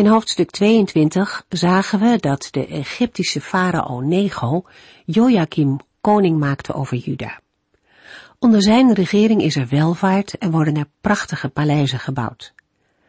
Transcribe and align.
In 0.00 0.06
hoofdstuk 0.06 0.50
22 0.50 1.44
zagen 1.48 2.00
we 2.00 2.16
dat 2.20 2.48
de 2.50 2.66
Egyptische 2.66 3.40
farao 3.40 4.00
Nego 4.00 4.64
Joachim 5.04 5.78
koning 6.00 6.38
maakte 6.38 6.72
over 6.72 6.96
Juda. 6.96 7.40
Onder 8.38 8.62
zijn 8.62 8.92
regering 8.94 9.42
is 9.42 9.56
er 9.56 9.68
welvaart 9.68 10.38
en 10.38 10.50
worden 10.50 10.76
er 10.76 10.88
prachtige 11.00 11.48
paleizen 11.48 11.98
gebouwd. 11.98 12.54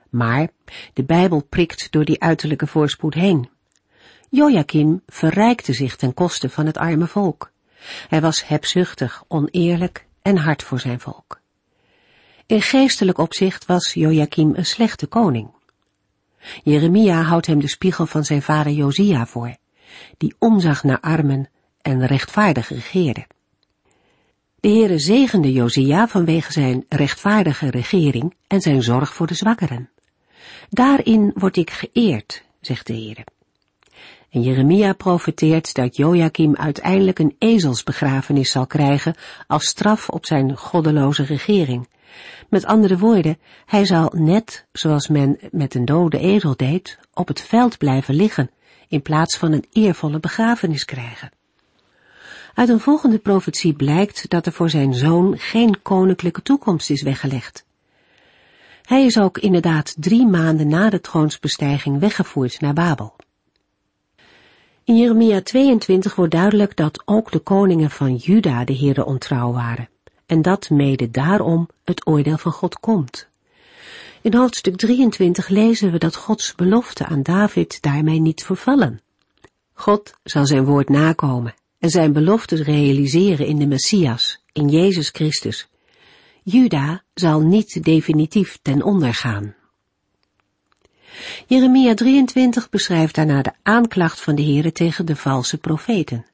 Maar 0.09 0.47
de 0.93 1.03
Bijbel 1.03 1.43
prikt 1.43 1.91
door 1.91 2.05
die 2.05 2.21
uiterlijke 2.21 2.67
voorspoed 2.67 3.13
heen. 3.13 3.49
Joachim 4.29 5.01
verrijkte 5.07 5.73
zich 5.73 5.95
ten 5.95 6.13
koste 6.13 6.49
van 6.49 6.65
het 6.65 6.77
arme 6.77 7.07
volk. 7.07 7.51
Hij 8.07 8.21
was 8.21 8.47
hebzuchtig, 8.47 9.23
oneerlijk 9.27 10.07
en 10.21 10.37
hard 10.37 10.63
voor 10.63 10.79
zijn 10.79 10.99
volk. 10.99 11.41
In 12.45 12.61
geestelijk 12.61 13.17
opzicht 13.17 13.65
was 13.65 13.93
Joachim 13.93 14.55
een 14.55 14.65
slechte 14.65 15.07
koning. 15.07 15.59
Jeremia 16.63 17.21
houdt 17.21 17.45
hem 17.45 17.59
de 17.59 17.67
spiegel 17.67 18.05
van 18.05 18.23
zijn 18.23 18.41
vader 18.41 18.71
Josia 18.71 19.25
voor, 19.25 19.55
die 20.17 20.35
omzag 20.39 20.83
naar 20.83 20.99
armen 20.99 21.49
en 21.81 22.05
rechtvaardig 22.05 22.69
regeerde. 22.69 23.27
De 24.59 24.69
Heere 24.69 24.99
zegende 24.99 25.51
Josia 25.51 26.07
vanwege 26.07 26.51
zijn 26.51 26.85
rechtvaardige 26.89 27.69
regering 27.69 28.35
en 28.47 28.61
zijn 28.61 28.83
zorg 28.83 29.13
voor 29.13 29.27
de 29.27 29.33
zwakkeren. 29.33 29.89
Daarin 30.69 31.31
word 31.35 31.57
ik 31.57 31.69
geëerd, 31.69 32.43
zegt 32.59 32.87
de 32.87 32.93
Heere. 32.93 33.25
En 34.29 34.41
Jeremia 34.41 34.93
profeteert 34.93 35.73
dat 35.73 35.95
Joachim 35.95 36.55
uiteindelijk 36.55 37.19
een 37.19 37.35
ezelsbegrafenis 37.39 38.51
zal 38.51 38.67
krijgen 38.67 39.15
als 39.47 39.65
straf 39.65 40.09
op 40.09 40.25
zijn 40.25 40.57
goddeloze 40.57 41.23
regering 41.23 41.87
met 42.49 42.65
andere 42.65 42.97
woorden, 42.97 43.37
hij 43.65 43.85
zal 43.85 44.13
net 44.15 44.65
zoals 44.71 45.07
men 45.07 45.39
met 45.51 45.75
een 45.75 45.85
dode 45.85 46.19
ezel 46.19 46.55
deed, 46.55 46.99
op 47.13 47.27
het 47.27 47.41
veld 47.41 47.77
blijven 47.77 48.15
liggen, 48.15 48.51
in 48.87 49.01
plaats 49.01 49.37
van 49.37 49.51
een 49.51 49.65
eervolle 49.71 50.19
begrafenis 50.19 50.85
krijgen. 50.85 51.31
Uit 52.53 52.69
een 52.69 52.79
volgende 52.79 53.19
profetie 53.19 53.73
blijkt 53.73 54.29
dat 54.29 54.45
er 54.45 54.51
voor 54.51 54.69
zijn 54.69 54.93
zoon 54.93 55.37
geen 55.37 55.81
koninklijke 55.81 56.41
toekomst 56.41 56.89
is 56.89 57.01
weggelegd. 57.01 57.65
Hij 58.81 59.05
is 59.05 59.19
ook 59.19 59.37
inderdaad 59.37 59.95
drie 59.97 60.27
maanden 60.27 60.67
na 60.67 60.89
de 60.89 61.01
troonsbestijging 61.01 61.99
weggevoerd 61.99 62.61
naar 62.61 62.73
Babel. 62.73 63.15
In 64.83 64.97
Jeremia 64.97 65.41
22 65.41 66.15
wordt 66.15 66.31
duidelijk 66.31 66.75
dat 66.75 67.01
ook 67.05 67.31
de 67.31 67.39
koningen 67.39 67.89
van 67.89 68.15
Juda 68.15 68.63
de 68.63 68.77
Heere 68.77 69.05
ontrouw 69.05 69.51
waren 69.51 69.89
en 70.31 70.41
dat 70.41 70.69
mede 70.69 71.11
daarom 71.11 71.69
het 71.83 72.07
oordeel 72.07 72.37
van 72.37 72.51
God 72.51 72.79
komt. 72.79 73.27
In 74.21 74.33
hoofdstuk 74.33 74.75
23 74.75 75.47
lezen 75.47 75.91
we 75.91 75.97
dat 75.97 76.15
Gods 76.15 76.55
belofte 76.55 77.05
aan 77.05 77.23
David 77.23 77.81
daarmee 77.81 78.19
niet 78.19 78.43
vervallen. 78.43 79.01
God 79.73 80.13
zal 80.23 80.45
zijn 80.45 80.65
woord 80.65 80.89
nakomen 80.89 81.53
en 81.79 81.89
zijn 81.89 82.13
beloftes 82.13 82.61
realiseren 82.61 83.45
in 83.45 83.59
de 83.59 83.67
Messias, 83.67 84.43
in 84.51 84.69
Jezus 84.69 85.09
Christus. 85.09 85.67
Juda 86.43 87.03
zal 87.13 87.39
niet 87.41 87.83
definitief 87.83 88.59
ten 88.61 88.83
onder 88.83 89.13
gaan. 89.13 89.55
Jeremia 91.47 91.93
23 91.93 92.69
beschrijft 92.69 93.15
daarna 93.15 93.41
de 93.41 93.53
aanklacht 93.63 94.21
van 94.21 94.35
de 94.35 94.43
Heere 94.43 94.71
tegen 94.71 95.05
de 95.05 95.15
valse 95.15 95.57
profeten. 95.57 96.25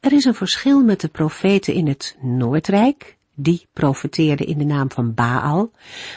Er 0.00 0.12
is 0.12 0.24
een 0.24 0.34
verschil 0.34 0.84
met 0.84 1.00
de 1.00 1.08
profeten 1.08 1.74
in 1.74 1.88
het 1.88 2.16
Noordrijk, 2.20 3.16
die 3.34 3.68
profeteerden 3.72 4.46
in 4.46 4.58
de 4.58 4.64
naam 4.64 4.90
van 4.90 5.14
Baal, 5.14 5.70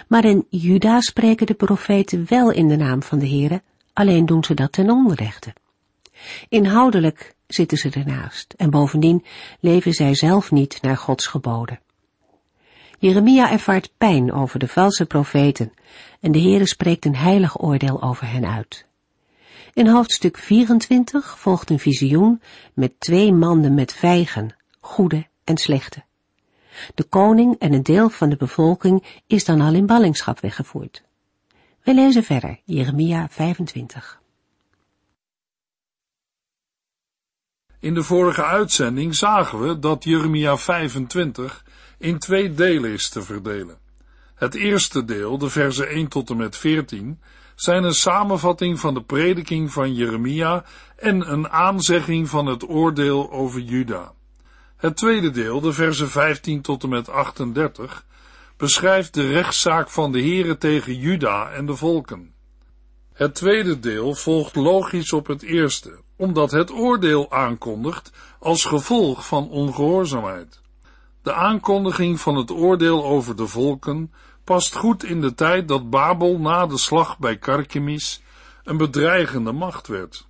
maar 0.08 0.26
in 0.26 0.46
Juda 0.50 1.02
spreken 1.02 1.46
de 1.46 1.54
profeten 1.54 2.26
wel 2.30 2.52
in 2.52 2.68
de 2.68 2.76
naam 2.76 3.04
van 3.04 3.20
de 3.20 3.28
Heere, 3.28 3.62
alleen 3.94 4.26
doen 4.26 4.44
ze 4.44 4.54
dat 4.54 4.72
ten 4.72 4.90
onrechte. 4.90 5.54
Inhoudelijk 6.50 7.36
zitten 7.48 7.78
ze 7.78 7.90
ernaast 7.90 8.54
en 8.58 8.70
bovendien 8.70 9.26
leven 9.60 9.94
zij 9.94 10.16
zelf 10.16 10.52
niet 10.52 10.82
naar 10.82 10.98
Gods 10.98 11.28
geboden. 11.28 11.80
Jeremia 13.00 13.52
ervaart 13.52 13.94
pijn 13.98 14.34
over 14.34 14.60
de 14.60 14.68
valse 14.68 15.06
profeten 15.06 15.74
en 16.20 16.32
de 16.32 16.42
Heere 16.42 16.66
spreekt 16.66 17.06
een 17.06 17.16
heilig 17.16 17.62
oordeel 17.62 18.02
over 18.02 18.32
hen 18.32 18.46
uit. 18.46 18.86
In 19.74 19.88
hoofdstuk 19.88 20.38
24 20.38 21.40
volgt 21.40 21.70
een 21.70 21.80
visioen 21.80 22.42
met 22.74 23.00
twee 23.00 23.34
manden 23.34 23.74
met 23.74 23.94
vijgen, 23.94 24.56
goede 24.80 25.28
en 25.44 25.58
slechte. 25.58 26.04
De 26.96 27.04
koning 27.04 27.56
en 27.60 27.74
een 27.74 27.84
deel 27.84 28.10
van 28.10 28.30
de 28.30 28.36
bevolking 28.36 29.22
is 29.28 29.46
dan 29.46 29.62
al 29.62 29.74
in 29.74 29.86
ballingschap 29.86 30.40
weggevoerd. 30.40 31.04
We 31.84 31.94
lezen 31.94 32.24
verder, 32.24 32.60
Jeremia 32.64 33.28
25. 33.30 34.22
In 37.80 37.94
de 37.94 38.04
vorige 38.04 38.44
uitzending 38.44 39.16
zagen 39.16 39.68
we 39.68 39.80
dat 39.80 40.04
Jeremia 40.04 40.58
25 40.58 41.66
in 41.98 42.20
twee 42.20 42.54
delen 42.54 42.92
is 42.92 43.10
te 43.10 43.22
verdelen. 43.22 43.78
Het 44.36 44.56
eerste 44.56 45.06
deel, 45.06 45.38
de 45.38 45.50
versen 45.50 45.88
1 45.88 46.08
tot 46.08 46.30
en 46.30 46.38
met 46.38 46.58
14, 46.58 47.20
zijn 47.64 47.84
een 47.84 47.94
samenvatting 47.94 48.80
van 48.80 48.94
de 48.94 49.02
prediking 49.04 49.72
van 49.72 49.94
Jeremia 49.94 50.64
en 50.96 51.32
een 51.32 51.50
aanzegging 51.50 52.30
van 52.30 52.46
het 52.46 52.70
oordeel 52.70 53.32
over 53.32 53.62
Juda. 53.62 54.14
Het 54.78 54.96
tweede 54.96 55.30
deel, 55.32 55.62
de 55.62 55.74
versen 55.74 56.10
15 56.10 56.62
tot 56.62 56.84
en 56.84 56.90
met 56.90 57.10
38, 57.10 58.06
beschrijft 58.58 59.14
de 59.14 59.28
rechtszaak 59.28 59.90
van 59.90 60.12
de 60.12 60.22
Here 60.22 60.58
tegen 60.58 60.96
Juda 60.96 61.52
en 61.52 61.66
de 61.66 61.76
volken. 61.76 62.34
Het 63.14 63.36
tweede 63.36 63.80
deel 63.80 64.16
volgt 64.16 64.56
logisch 64.56 65.14
op 65.14 65.28
het 65.28 65.42
eerste, 65.42 66.00
omdat 66.16 66.52
het 66.52 66.72
oordeel 66.72 67.32
aankondigt 67.32 68.12
als 68.40 68.66
gevolg 68.66 69.28
van 69.28 69.50
ongehoorzaamheid. 69.50 70.63
De 71.24 71.34
aankondiging 71.34 72.20
van 72.20 72.36
het 72.36 72.52
oordeel 72.52 73.06
over 73.06 73.36
de 73.36 73.48
volken 73.48 74.14
past 74.44 74.76
goed 74.76 75.04
in 75.04 75.22
de 75.22 75.34
tijd 75.34 75.68
dat 75.68 75.90
Babel 75.90 76.40
na 76.40 76.66
de 76.66 76.78
slag 76.78 77.20
bij 77.20 77.38
Karkemis 77.38 78.22
een 78.64 78.78
bedreigende 78.78 79.52
macht 79.52 79.88
werd. 79.88 80.28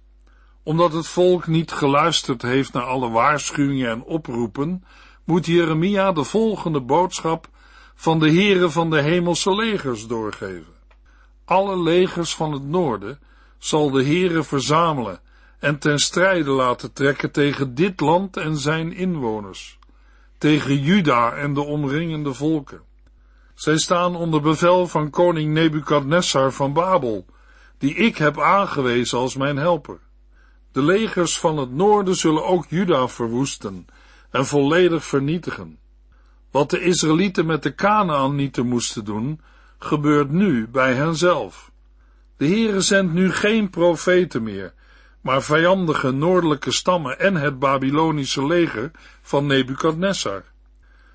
Omdat 0.63 0.93
het 0.93 1.07
volk 1.07 1.47
niet 1.47 1.71
geluisterd 1.71 2.41
heeft 2.41 2.73
naar 2.73 2.83
alle 2.83 3.09
waarschuwingen 3.09 3.89
en 3.89 4.03
oproepen, 4.03 4.83
moet 5.23 5.45
Jeremia 5.45 6.11
de 6.11 6.23
volgende 6.23 6.81
boodschap 6.81 7.49
van 7.95 8.19
de 8.19 8.29
heren 8.29 8.71
van 8.71 8.89
de 8.89 9.01
hemelse 9.01 9.55
legers 9.55 10.07
doorgeven. 10.07 10.73
Alle 11.45 11.81
legers 11.81 12.35
van 12.35 12.51
het 12.51 12.63
noorden 12.63 13.19
zal 13.57 13.91
de 13.91 14.03
heren 14.03 14.45
verzamelen 14.45 15.19
en 15.59 15.79
ten 15.79 15.99
strijde 15.99 16.49
laten 16.49 16.93
trekken 16.93 17.31
tegen 17.31 17.75
dit 17.75 17.99
land 17.99 18.37
en 18.37 18.57
zijn 18.57 18.93
inwoners, 18.93 19.79
tegen 20.43 20.81
Juda 20.81 21.31
en 21.31 21.53
de 21.53 21.61
omringende 21.61 22.33
volken. 22.33 22.81
Zij 23.53 23.77
staan 23.77 24.15
onder 24.15 24.41
bevel 24.41 24.87
van 24.87 25.09
koning 25.09 25.53
Nebukadnessar 25.53 26.51
van 26.51 26.73
Babel, 26.73 27.25
die 27.77 27.95
ik 27.95 28.17
heb 28.17 28.39
aangewezen 28.39 29.17
als 29.17 29.35
mijn 29.35 29.57
helper. 29.57 29.99
De 30.71 30.81
legers 30.81 31.39
van 31.39 31.57
het 31.57 31.71
noorden 31.71 32.15
zullen 32.15 32.45
ook 32.45 32.65
Juda 32.69 33.07
verwoesten 33.07 33.85
en 34.31 34.45
volledig 34.45 35.03
vernietigen. 35.03 35.79
Wat 36.51 36.69
de 36.69 36.79
Israëlieten 36.79 37.45
met 37.45 37.63
de 37.63 37.71
Kanaanieten 37.75 38.67
moesten 38.67 39.05
doen, 39.05 39.41
gebeurt 39.79 40.31
nu 40.31 40.67
bij 40.67 40.93
henzelf. 40.93 41.71
De 42.37 42.47
Heere 42.47 42.81
zendt 42.81 43.13
nu 43.13 43.31
geen 43.31 43.69
profeten 43.69 44.43
meer, 44.43 44.73
maar 45.23 45.43
vijandige 45.43 46.11
noordelijke 46.11 46.71
stammen 46.71 47.19
en 47.19 47.35
het 47.35 47.59
Babylonische 47.59 48.45
leger 48.45 48.91
van 49.21 49.45
Nebukadnessar. 49.45 50.43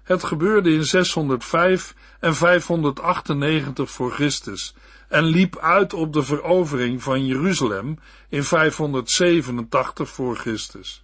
Het 0.02 0.25
gebeurde 0.25 0.72
in 0.72 0.84
605 0.84 1.94
en 2.20 2.34
598 2.34 3.90
voor 3.90 4.12
Christus 4.12 4.75
en 5.08 5.25
liep 5.25 5.58
uit 5.58 5.94
op 5.94 6.12
de 6.12 6.22
verovering 6.22 7.02
van 7.02 7.26
Jeruzalem 7.26 7.99
in 8.28 8.44
587 8.44 10.08
voor 10.08 10.37
Christus. 10.37 11.02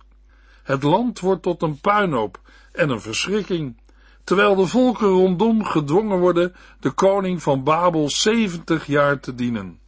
Het 0.62 0.82
land 0.82 1.20
wordt 1.20 1.42
tot 1.42 1.62
een 1.62 1.80
puinhoop 1.80 2.40
en 2.72 2.90
een 2.90 3.00
verschrikking, 3.00 3.80
terwijl 4.24 4.54
de 4.54 4.66
volken 4.66 5.08
rondom 5.08 5.64
gedwongen 5.64 6.18
worden 6.18 6.54
de 6.80 6.90
koning 6.90 7.42
van 7.42 7.64
Babel 7.64 8.10
70 8.10 8.86
jaar 8.86 9.20
te 9.20 9.34
dienen. 9.34 9.82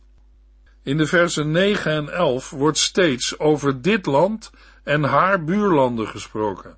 In 0.86 0.96
de 0.96 1.06
versen 1.06 1.50
9 1.50 1.92
en 1.92 2.08
11 2.08 2.50
wordt 2.50 2.78
steeds 2.78 3.38
over 3.38 3.82
dit 3.82 4.06
land 4.06 4.50
en 4.84 5.02
haar 5.02 5.44
buurlanden 5.44 6.06
gesproken. 6.06 6.76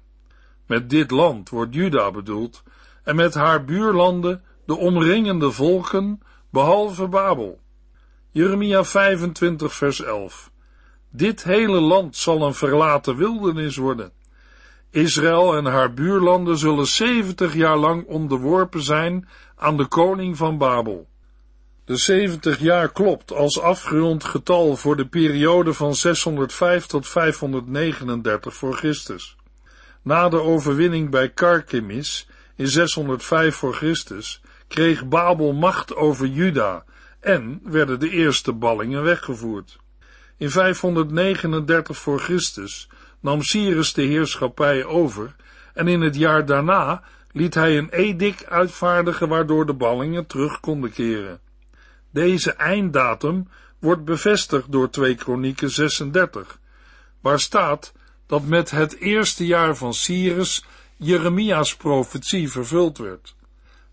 Met 0.66 0.90
dit 0.90 1.10
land 1.10 1.48
wordt 1.48 1.74
Juda 1.74 2.10
bedoeld 2.10 2.62
en 3.04 3.16
met 3.16 3.34
haar 3.34 3.64
buurlanden 3.64 4.42
de 4.66 4.76
omringende 4.76 5.50
volken, 5.50 6.20
behalve 6.50 7.08
Babel. 7.08 7.60
Jeremia 8.30 8.84
25 8.84 9.74
vers 9.74 10.02
11. 10.02 10.50
Dit 11.10 11.44
hele 11.44 11.80
land 11.80 12.16
zal 12.16 12.42
een 12.42 12.54
verlaten 12.54 13.16
wildernis 13.16 13.76
worden. 13.76 14.12
Israël 14.90 15.56
en 15.56 15.64
haar 15.64 15.94
buurlanden 15.94 16.58
zullen 16.58 16.86
zeventig 16.86 17.54
jaar 17.54 17.76
lang 17.76 18.06
onderworpen 18.06 18.82
zijn 18.82 19.28
aan 19.56 19.76
de 19.76 19.86
koning 19.86 20.36
van 20.36 20.58
Babel. 20.58 21.08
De 21.88 21.96
70 21.96 22.58
jaar 22.58 22.92
klopt 22.92 23.32
als 23.32 23.60
afgerond 23.60 24.24
getal 24.24 24.76
voor 24.76 24.96
de 24.96 25.06
periode 25.06 25.74
van 25.74 25.94
605 25.94 26.86
tot 26.86 27.08
539 27.08 28.54
voor 28.54 28.76
Christus. 28.76 29.36
Na 30.02 30.28
de 30.28 30.40
overwinning 30.40 31.10
bij 31.10 31.28
Karkemis 31.28 32.28
in 32.56 32.68
605 32.68 33.56
voor 33.56 33.74
Christus 33.74 34.40
kreeg 34.66 35.08
Babel 35.08 35.52
macht 35.52 35.94
over 35.94 36.26
Juda 36.26 36.84
en 37.20 37.60
werden 37.64 38.00
de 38.00 38.10
eerste 38.10 38.52
ballingen 38.52 39.02
weggevoerd. 39.02 39.78
In 40.36 40.50
539 40.50 41.96
voor 41.96 42.20
Christus 42.20 42.88
nam 43.20 43.42
Cyrus 43.42 43.92
de 43.92 44.02
heerschappij 44.02 44.84
over 44.84 45.34
en 45.74 45.88
in 45.88 46.00
het 46.00 46.16
jaar 46.16 46.46
daarna 46.46 47.02
liet 47.32 47.54
hij 47.54 47.78
een 47.78 47.90
edict 47.90 48.46
uitvaardigen 48.46 49.28
waardoor 49.28 49.66
de 49.66 49.74
ballingen 49.74 50.26
terug 50.26 50.60
konden 50.60 50.92
keren. 50.92 51.40
Deze 52.10 52.52
einddatum 52.52 53.48
wordt 53.78 54.04
bevestigd 54.04 54.72
door 54.72 54.90
2 54.90 55.14
Kronieken 55.14 55.70
36, 55.70 56.60
waar 57.20 57.40
staat 57.40 57.92
dat 58.26 58.42
met 58.42 58.70
het 58.70 58.96
eerste 58.96 59.46
jaar 59.46 59.76
van 59.76 59.94
Cyrus 59.94 60.64
Jeremia's 60.96 61.76
profetie 61.76 62.50
vervuld 62.50 62.98
werd. 62.98 63.34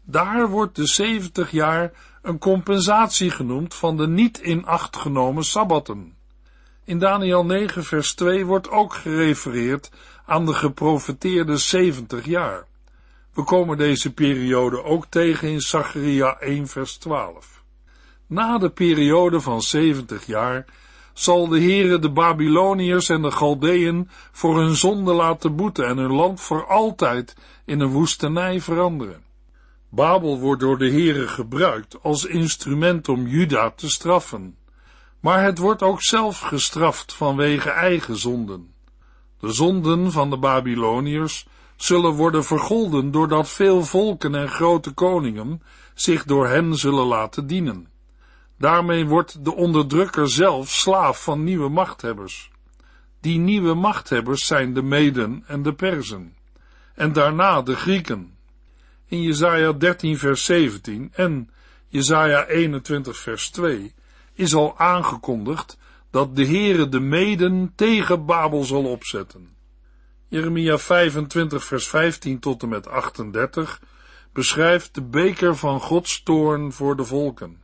Daar 0.03 0.49
wordt 0.49 0.75
de 0.75 0.87
70 0.87 1.51
jaar 1.51 1.91
een 2.21 2.37
compensatie 2.37 3.31
genoemd 3.31 3.73
van 3.73 3.97
de 3.97 4.07
niet 4.07 4.39
in 4.39 4.65
acht 4.65 4.97
genomen 4.97 5.43
sabbatten. 5.43 6.15
In 6.83 6.99
Daniel 6.99 7.45
9 7.45 7.83
vers 7.83 8.13
2 8.13 8.45
wordt 8.45 8.69
ook 8.69 8.93
gerefereerd 8.93 9.91
aan 10.25 10.45
de 10.45 10.53
geprofeteerde 10.53 11.57
70 11.57 12.25
jaar. 12.25 12.65
We 13.33 13.43
komen 13.43 13.77
deze 13.77 14.13
periode 14.13 14.83
ook 14.83 15.05
tegen 15.09 15.47
in 15.49 15.61
Zacharia 15.61 16.39
1 16.39 16.67
vers 16.67 16.97
12. 16.97 17.54
Na 18.27 18.57
de 18.57 18.69
periode 18.69 19.41
van 19.41 19.61
70 19.61 20.25
jaar 20.25 20.65
zal 21.13 21.47
de 21.47 21.59
Heere 21.59 21.99
de 21.99 22.11
Babyloniërs 22.11 23.09
en 23.09 23.21
de 23.21 23.31
Galdeën 23.31 24.09
voor 24.31 24.57
hun 24.57 24.75
zonde 24.75 25.13
laten 25.13 25.55
boeten 25.55 25.87
en 25.87 25.97
hun 25.97 26.11
land 26.11 26.41
voor 26.41 26.67
altijd 26.67 27.35
in 27.65 27.79
een 27.79 27.91
woestenij 27.91 28.61
veranderen. 28.61 29.23
Babel 29.89 30.39
wordt 30.39 30.61
door 30.61 30.77
de 30.77 30.89
Heere 30.89 31.27
gebruikt 31.27 32.03
als 32.03 32.25
instrument 32.25 33.09
om 33.09 33.27
Juda 33.27 33.71
te 33.71 33.89
straffen, 33.89 34.57
maar 35.19 35.43
het 35.43 35.57
wordt 35.57 35.81
ook 35.81 36.01
zelf 36.01 36.39
gestraft 36.39 37.13
vanwege 37.13 37.69
eigen 37.69 38.17
zonden. 38.17 38.73
De 39.39 39.51
zonden 39.51 40.11
van 40.11 40.29
de 40.29 40.37
Babyloniërs 40.37 41.47
zullen 41.75 42.11
worden 42.11 42.43
vergolden 42.43 43.11
doordat 43.11 43.49
veel 43.49 43.83
volken 43.83 44.35
en 44.35 44.47
grote 44.47 44.91
koningen 44.91 45.61
zich 45.93 46.23
door 46.23 46.47
hen 46.47 46.75
zullen 46.75 47.05
laten 47.05 47.47
dienen. 47.47 47.93
Daarmee 48.57 49.05
wordt 49.05 49.45
de 49.45 49.55
onderdrukker 49.55 50.29
zelf 50.29 50.69
slaaf 50.69 51.23
van 51.23 51.43
nieuwe 51.43 51.69
machthebbers. 51.69 52.51
Die 53.19 53.39
nieuwe 53.39 53.73
machthebbers 53.73 54.45
zijn 54.47 54.73
de 54.73 54.81
Meden 54.81 55.43
en 55.47 55.63
de 55.63 55.73
Perzen, 55.73 56.35
en 56.93 57.13
daarna 57.13 57.61
de 57.61 57.75
Grieken. 57.75 58.37
In 59.07 59.21
Jesaja 59.21 59.71
13 59.71 60.17
vers 60.17 60.45
17 60.45 61.11
en 61.13 61.49
Jesaja 61.87 62.45
21 62.45 63.17
vers 63.17 63.49
2 63.49 63.93
is 64.33 64.55
al 64.55 64.77
aangekondigd 64.77 65.77
dat 66.11 66.35
de 66.35 66.45
Heere 66.45 66.89
de 66.89 66.99
Meden 66.99 67.73
tegen 67.75 68.25
Babel 68.25 68.63
zal 68.63 68.83
opzetten. 68.83 69.55
Jeremia 70.27 70.77
25 70.77 71.63
vers 71.63 71.87
15 71.87 72.39
tot 72.39 72.63
en 72.63 72.69
met 72.69 72.87
38 72.87 73.81
beschrijft 74.33 74.95
de 74.95 75.01
beker 75.01 75.55
van 75.55 75.79
Gods 75.79 76.23
toorn 76.23 76.71
voor 76.71 76.95
de 76.95 77.03
volken. 77.03 77.63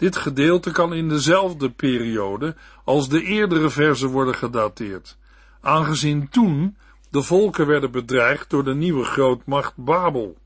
Dit 0.00 0.16
gedeelte 0.16 0.70
kan 0.70 0.94
in 0.94 1.08
dezelfde 1.08 1.70
periode 1.70 2.56
als 2.84 3.08
de 3.08 3.22
eerdere 3.22 3.70
verzen 3.70 4.08
worden 4.08 4.34
gedateerd, 4.34 5.16
aangezien 5.60 6.28
toen 6.28 6.76
de 7.10 7.22
volken 7.22 7.66
werden 7.66 7.90
bedreigd 7.90 8.50
door 8.50 8.64
de 8.64 8.74
nieuwe 8.74 9.04
grootmacht 9.04 9.76
Babel. 9.76 10.36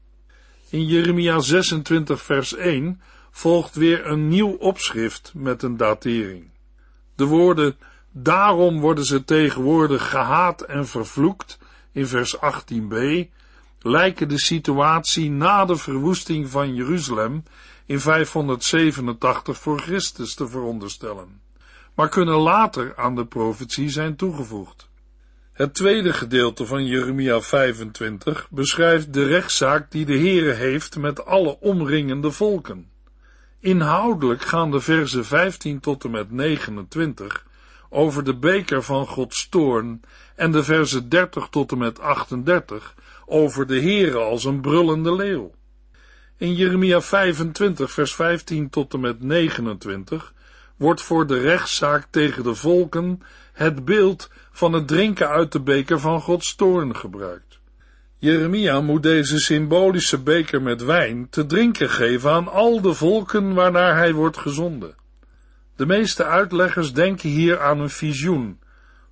In 0.71 0.87
Jeremia 0.87 1.39
26 1.39 2.23
vers 2.23 2.55
1 2.55 3.01
volgt 3.31 3.75
weer 3.75 4.07
een 4.07 4.29
nieuw 4.29 4.53
opschrift 4.53 5.33
met 5.35 5.63
een 5.63 5.77
datering. 5.77 6.51
De 7.15 7.25
woorden 7.25 7.77
daarom 8.11 8.81
worden 8.81 9.05
ze 9.05 9.25
tegenwoordig 9.25 10.11
gehaat 10.11 10.61
en 10.61 10.87
vervloekt 10.87 11.59
in 11.93 12.07
vers 12.07 12.37
18b 12.37 12.97
lijken 13.79 14.29
de 14.29 14.39
situatie 14.39 15.31
na 15.31 15.65
de 15.65 15.77
verwoesting 15.77 16.51
van 16.51 16.75
Jeruzalem 16.75 17.43
in 17.87 18.01
587 18.01 19.59
voor 19.59 19.81
Christus 19.81 20.35
te 20.35 20.49
veronderstellen, 20.49 21.41
maar 21.95 22.09
kunnen 22.09 22.39
later 22.39 22.97
aan 22.97 23.15
de 23.15 23.27
profetie 23.27 23.89
zijn 23.89 24.17
toegevoegd. 24.17 24.89
Het 25.53 25.75
tweede 25.75 26.13
gedeelte 26.13 26.67
van 26.67 26.87
Jeremia 26.87 27.41
25 27.41 28.47
beschrijft 28.51 29.13
de 29.13 29.27
rechtszaak 29.27 29.91
die 29.91 30.05
de 30.05 30.19
Heere 30.19 30.53
heeft 30.53 30.97
met 30.97 31.25
alle 31.25 31.61
omringende 31.61 32.31
volken. 32.31 32.91
Inhoudelijk 33.61 34.43
gaan 34.43 34.71
de 34.71 34.81
verzen 34.81 35.25
15 35.25 35.81
tot 35.81 36.05
en 36.05 36.11
met 36.11 36.31
29 36.31 37.47
over 37.89 38.25
de 38.25 38.37
beker 38.37 38.83
van 38.83 39.07
Gods 39.07 39.49
toorn 39.49 40.01
en 40.35 40.53
de 40.53 40.65
verzen 40.65 41.09
30 41.09 41.49
tot 41.49 41.73
en 41.73 41.79
met 41.79 42.01
38 42.01 42.95
over 43.27 43.67
de 43.67 43.81
Heere 43.81 44.19
als 44.19 44.45
een 44.45 44.61
brullende 44.61 45.15
leeuw. 45.15 45.53
In 46.37 46.55
Jeremia 46.55 47.01
25 47.01 47.93
vers 47.93 48.15
15 48.15 48.71
tot 48.71 48.95
en 48.95 49.01
met 49.01 49.23
29 49.23 50.33
wordt 50.77 51.03
voor 51.03 51.27
de 51.27 51.41
rechtszaak 51.41 52.07
tegen 52.11 52.43
de 52.43 52.55
volken 52.55 53.23
het 53.53 53.85
beeld 53.85 54.31
van 54.53 54.73
het 54.73 54.89
drinken 54.89 55.29
uit 55.29 55.53
de 55.53 55.61
beker 55.61 56.01
van 56.01 56.21
Gods 56.21 56.55
toorn 56.55 56.97
gebruikt. 56.97 57.59
Jeremia 58.19 58.81
moet 58.81 59.03
deze 59.03 59.39
symbolische 59.39 60.23
beker 60.23 60.63
met 60.63 60.85
wijn 60.85 61.29
te 61.31 61.47
drinken 61.47 61.91
geven 61.91 62.31
aan 62.31 62.49
al 62.49 62.81
de 62.81 62.95
volken 62.95 63.55
waarnaar 63.55 63.97
hij 63.97 64.13
wordt 64.13 64.37
gezonden. 64.37 64.95
De 65.77 65.87
meeste 65.87 66.25
uitleggers 66.25 66.93
denken 66.93 67.29
hier 67.29 67.61
aan 67.61 67.81
een 67.81 67.91
visioen, 67.91 68.61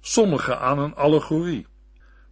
sommigen 0.00 0.60
aan 0.60 0.78
een 0.78 0.94
allegorie. 0.94 1.66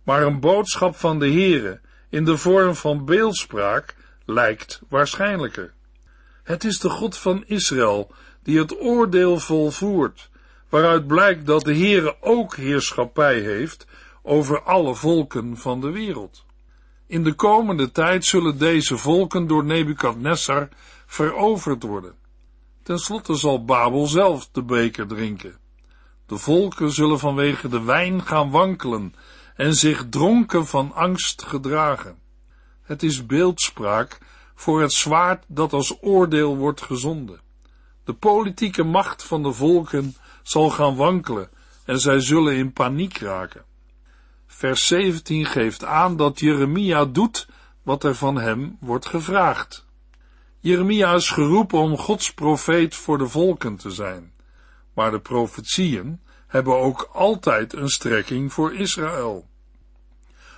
Maar 0.02 0.22
een 0.22 0.40
boodschap 0.40 0.96
van 0.96 1.18
de 1.18 1.30
Heere 1.30 1.80
in 2.08 2.24
de 2.24 2.36
vorm 2.36 2.74
van 2.74 3.04
beeldspraak 3.04 3.94
lijkt 4.32 4.80
waarschijnlijker. 4.88 5.72
Het 6.42 6.64
is 6.64 6.78
de 6.78 6.88
God 6.88 7.16
van 7.16 7.44
Israël 7.46 8.12
die 8.42 8.58
het 8.58 8.80
oordeel 8.80 9.38
volvoert, 9.38 10.30
waaruit 10.68 11.06
blijkt 11.06 11.46
dat 11.46 11.64
de 11.64 11.76
Heere 11.76 12.16
ook 12.20 12.56
heerschappij 12.56 13.40
heeft 13.40 13.86
over 14.22 14.62
alle 14.62 14.94
volken 14.94 15.56
van 15.56 15.80
de 15.80 15.90
wereld. 15.90 16.44
In 17.06 17.24
de 17.24 17.34
komende 17.34 17.90
tijd 17.90 18.24
zullen 18.24 18.58
deze 18.58 18.96
volken 18.96 19.46
door 19.46 19.64
Nebukadnessar 19.64 20.68
veroverd 21.06 21.82
worden. 21.82 22.14
Ten 22.82 22.98
slotte 22.98 23.34
zal 23.34 23.64
Babel 23.64 24.06
zelf 24.06 24.48
de 24.52 24.62
beker 24.62 25.06
drinken. 25.06 25.58
De 26.26 26.38
volken 26.38 26.92
zullen 26.92 27.18
vanwege 27.18 27.68
de 27.68 27.82
wijn 27.82 28.22
gaan 28.22 28.50
wankelen 28.50 29.14
en 29.56 29.74
zich 29.74 30.06
dronken 30.08 30.66
van 30.66 30.92
angst 30.92 31.42
gedragen. 31.42 32.18
Het 32.90 33.02
is 33.02 33.26
beeldspraak 33.26 34.18
voor 34.54 34.80
het 34.80 34.92
zwaard 34.92 35.44
dat 35.46 35.72
als 35.72 35.96
oordeel 36.00 36.56
wordt 36.56 36.82
gezonden. 36.82 37.40
De 38.04 38.12
politieke 38.12 38.82
macht 38.82 39.24
van 39.24 39.42
de 39.42 39.52
volken 39.52 40.16
zal 40.42 40.70
gaan 40.70 40.96
wankelen 40.96 41.50
en 41.84 42.00
zij 42.00 42.20
zullen 42.20 42.56
in 42.56 42.72
paniek 42.72 43.18
raken. 43.18 43.64
Vers 44.46 44.86
17 44.86 45.46
geeft 45.46 45.84
aan 45.84 46.16
dat 46.16 46.40
Jeremia 46.40 47.04
doet 47.04 47.48
wat 47.82 48.04
er 48.04 48.14
van 48.14 48.36
hem 48.36 48.76
wordt 48.80 49.06
gevraagd. 49.06 49.86
Jeremia 50.60 51.14
is 51.14 51.30
geroepen 51.30 51.78
om 51.78 51.96
Gods 51.96 52.34
profeet 52.34 52.94
voor 52.94 53.18
de 53.18 53.28
volken 53.28 53.76
te 53.76 53.90
zijn, 53.90 54.32
maar 54.94 55.10
de 55.10 55.20
profetieën 55.20 56.20
hebben 56.46 56.78
ook 56.78 57.08
altijd 57.12 57.72
een 57.72 57.88
strekking 57.88 58.52
voor 58.52 58.74
Israël. 58.74 59.48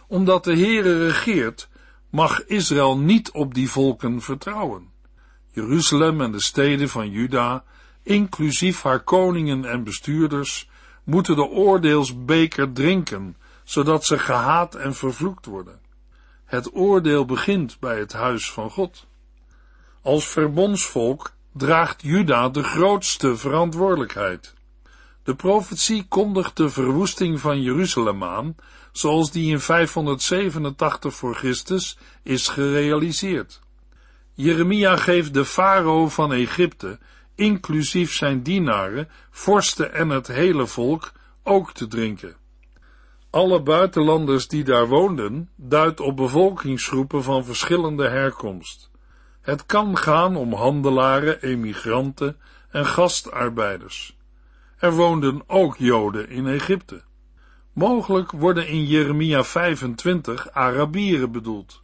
Omdat 0.07 0.45
de 0.45 0.57
Heere 0.57 1.07
regeert, 1.07 1.71
mag 2.13 2.45
Israël 2.45 2.99
niet 2.99 3.31
op 3.31 3.55
die 3.55 3.71
volken 3.71 4.21
vertrouwen. 4.21 4.91
Jeruzalem 5.51 6.21
en 6.21 6.33
de 6.33 6.43
steden 6.43 6.89
van 6.89 7.11
Juda 7.11 7.65
inclusief 8.03 8.83
haar 8.83 9.01
koningen 9.01 9.65
en 9.65 9.85
bestuurders, 9.85 10.71
moeten 11.05 11.37
de 11.37 11.49
oordeelsbeker 11.49 12.73
drinken, 12.73 13.37
zodat 13.65 14.05
ze 14.05 14.19
gehaat 14.19 14.75
en 14.75 14.95
vervloekt 14.95 15.47
worden. 15.47 15.81
Het 16.45 16.75
oordeel 16.75 17.25
begint 17.25 17.77
bij 17.81 17.99
het 17.99 18.13
huis 18.13 18.51
van 18.51 18.71
God. 18.71 19.07
Als 20.03 20.29
verbondsvolk 20.29 21.33
draagt 21.53 22.03
Juda 22.03 22.49
de 22.49 22.63
grootste 22.63 23.37
verantwoordelijkheid. 23.37 24.55
De 25.25 25.35
profetie 25.35 26.07
kondigt 26.09 26.57
de 26.57 26.69
verwoesting 26.69 27.41
van 27.41 27.63
Jeruzalem 27.63 28.25
aan, 28.25 28.57
zoals 28.93 29.31
die 29.31 29.51
in 29.51 29.61
587 29.61 31.15
voor 31.15 31.35
Christus 31.35 31.99
is 32.23 32.49
gerealiseerd. 32.49 33.61
Jeremia 34.35 34.97
geeft 34.97 35.35
de 35.35 35.45
farao 35.45 36.09
van 36.09 36.33
Egypte, 36.33 36.99
inclusief 37.35 38.13
zijn 38.13 38.43
dienaren, 38.43 39.09
vorsten 39.31 39.93
en 39.93 40.09
het 40.09 40.27
hele 40.27 40.67
volk, 40.67 41.13
ook 41.43 41.73
te 41.73 41.87
drinken. 41.87 42.37
Alle 43.31 43.63
buitenlanders 43.63 44.49
die 44.49 44.65
daar 44.65 44.89
woonden, 44.89 45.51
duidt 45.57 46.01
op 46.01 46.17
bevolkingsgroepen 46.17 47.23
van 47.23 47.45
verschillende 47.45 48.09
herkomst. 48.09 48.91
Het 49.41 49.67
kan 49.67 49.97
gaan 49.97 50.37
om 50.37 50.53
handelaren, 50.53 51.43
emigranten 51.43 52.37
en 52.71 52.87
gastarbeiders. 52.87 54.17
Er 54.83 54.93
woonden 54.93 55.43
ook 55.47 55.77
Joden 55.77 56.29
in 56.29 56.47
Egypte. 56.47 57.03
Mogelijk 57.73 58.31
worden 58.31 58.69
in 58.69 58.85
Jeremia 58.85 59.45
25 59.45 60.51
Arabieren 60.51 61.33
bedoeld. 61.33 61.81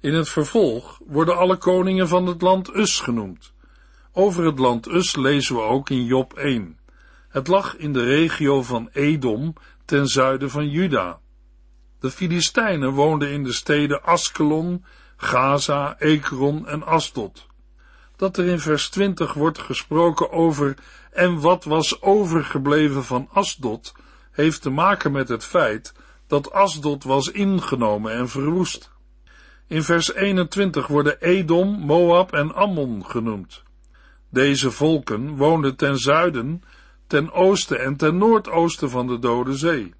In 0.00 0.14
het 0.14 0.28
vervolg 0.28 1.00
worden 1.06 1.36
alle 1.36 1.56
koningen 1.56 2.08
van 2.08 2.26
het 2.26 2.42
land 2.42 2.74
Us 2.74 3.00
genoemd. 3.00 3.52
Over 4.12 4.44
het 4.44 4.58
land 4.58 4.88
Us 4.88 5.16
lezen 5.16 5.54
we 5.54 5.60
ook 5.60 5.90
in 5.90 6.04
Job 6.04 6.32
1. 6.32 6.78
Het 7.28 7.46
lag 7.48 7.76
in 7.76 7.92
de 7.92 8.04
regio 8.04 8.62
van 8.62 8.88
Edom 8.92 9.54
ten 9.84 10.06
zuiden 10.06 10.50
van 10.50 10.68
Juda. 10.68 11.20
De 12.00 12.10
Filistijnen 12.10 12.92
woonden 12.92 13.30
in 13.30 13.44
de 13.44 13.52
steden 13.52 14.02
Askelon, 14.02 14.84
Gaza, 15.16 15.98
Ekron 15.98 16.66
en 16.66 16.82
Asdod. 16.82 17.46
Dat 18.16 18.36
er 18.36 18.46
in 18.46 18.60
vers 18.60 18.88
20 18.88 19.32
wordt 19.32 19.58
gesproken 19.58 20.30
over 20.30 20.76
en 21.12 21.40
wat 21.40 21.64
was 21.64 22.02
overgebleven 22.02 23.04
van 23.04 23.28
Asdod, 23.32 23.92
heeft 24.30 24.62
te 24.62 24.70
maken 24.70 25.12
met 25.12 25.28
het 25.28 25.44
feit 25.44 25.92
dat 26.26 26.52
Asdod 26.52 27.04
was 27.04 27.30
ingenomen 27.30 28.12
en 28.12 28.28
verwoest. 28.28 28.90
In 29.66 29.82
vers 29.82 30.14
21 30.14 30.86
worden 30.86 31.20
Edom, 31.20 31.78
Moab 31.78 32.32
en 32.32 32.54
Ammon 32.54 33.06
genoemd. 33.06 33.62
Deze 34.30 34.70
volken 34.70 35.36
woonden 35.36 35.76
ten 35.76 35.98
zuiden, 35.98 36.62
ten 37.06 37.32
oosten 37.32 37.80
en 37.80 37.96
ten 37.96 38.16
noordoosten 38.16 38.90
van 38.90 39.06
de 39.06 39.18
Dode 39.18 39.56
Zee. 39.56 39.94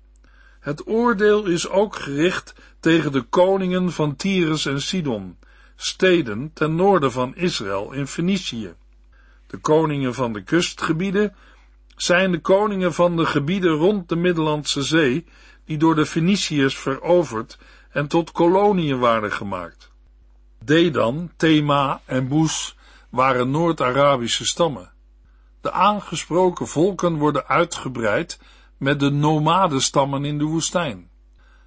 Het 0.61 0.87
oordeel 0.87 1.47
is 1.47 1.69
ook 1.69 1.97
gericht 1.97 2.55
tegen 2.81 3.13
de 3.13 3.23
koningen 3.23 3.93
van 3.93 4.17
Tyrus 4.17 4.67
en 4.67 4.81
Sidon, 4.81 5.39
steden 5.77 6.51
ten 6.55 6.75
noorden 6.75 7.13
van 7.13 7.37
Israël 7.37 7.93
in 7.93 8.07
Fenicië. 8.07 8.75
De 9.49 9.57
koningen 9.57 10.15
van 10.15 10.33
de 10.33 10.43
kustgebieden 10.43 11.35
zijn 11.97 12.33
de 12.33 12.41
koningen 12.41 12.95
van 12.95 13.17
de 13.17 13.27
gebieden 13.27 13.71
rond 13.71 14.09
de 14.09 14.17
Middellandse 14.17 14.83
Zee, 14.83 15.27
die 15.65 15.77
door 15.77 15.95
de 15.95 16.07
Feniciërs 16.07 16.79
veroverd 16.79 17.59
en 17.91 18.09
tot 18.09 18.33
koloniën 18.33 18.99
waren 18.99 19.33
gemaakt. 19.33 19.91
Dedan, 20.65 21.31
Thema 21.37 22.01
en 22.05 22.29
Boes 22.29 22.77
waren 23.11 23.51
Noord-Arabische 23.51 24.47
stammen. 24.47 24.93
De 25.61 25.73
aangesproken 25.73 26.67
volken 26.67 27.17
worden 27.17 27.47
uitgebreid 27.47 28.41
met 28.77 29.01
de 29.01 29.11
nomadenstammen 29.11 30.25
in 30.25 30.39
de 30.39 30.45
woestijn. 30.45 31.11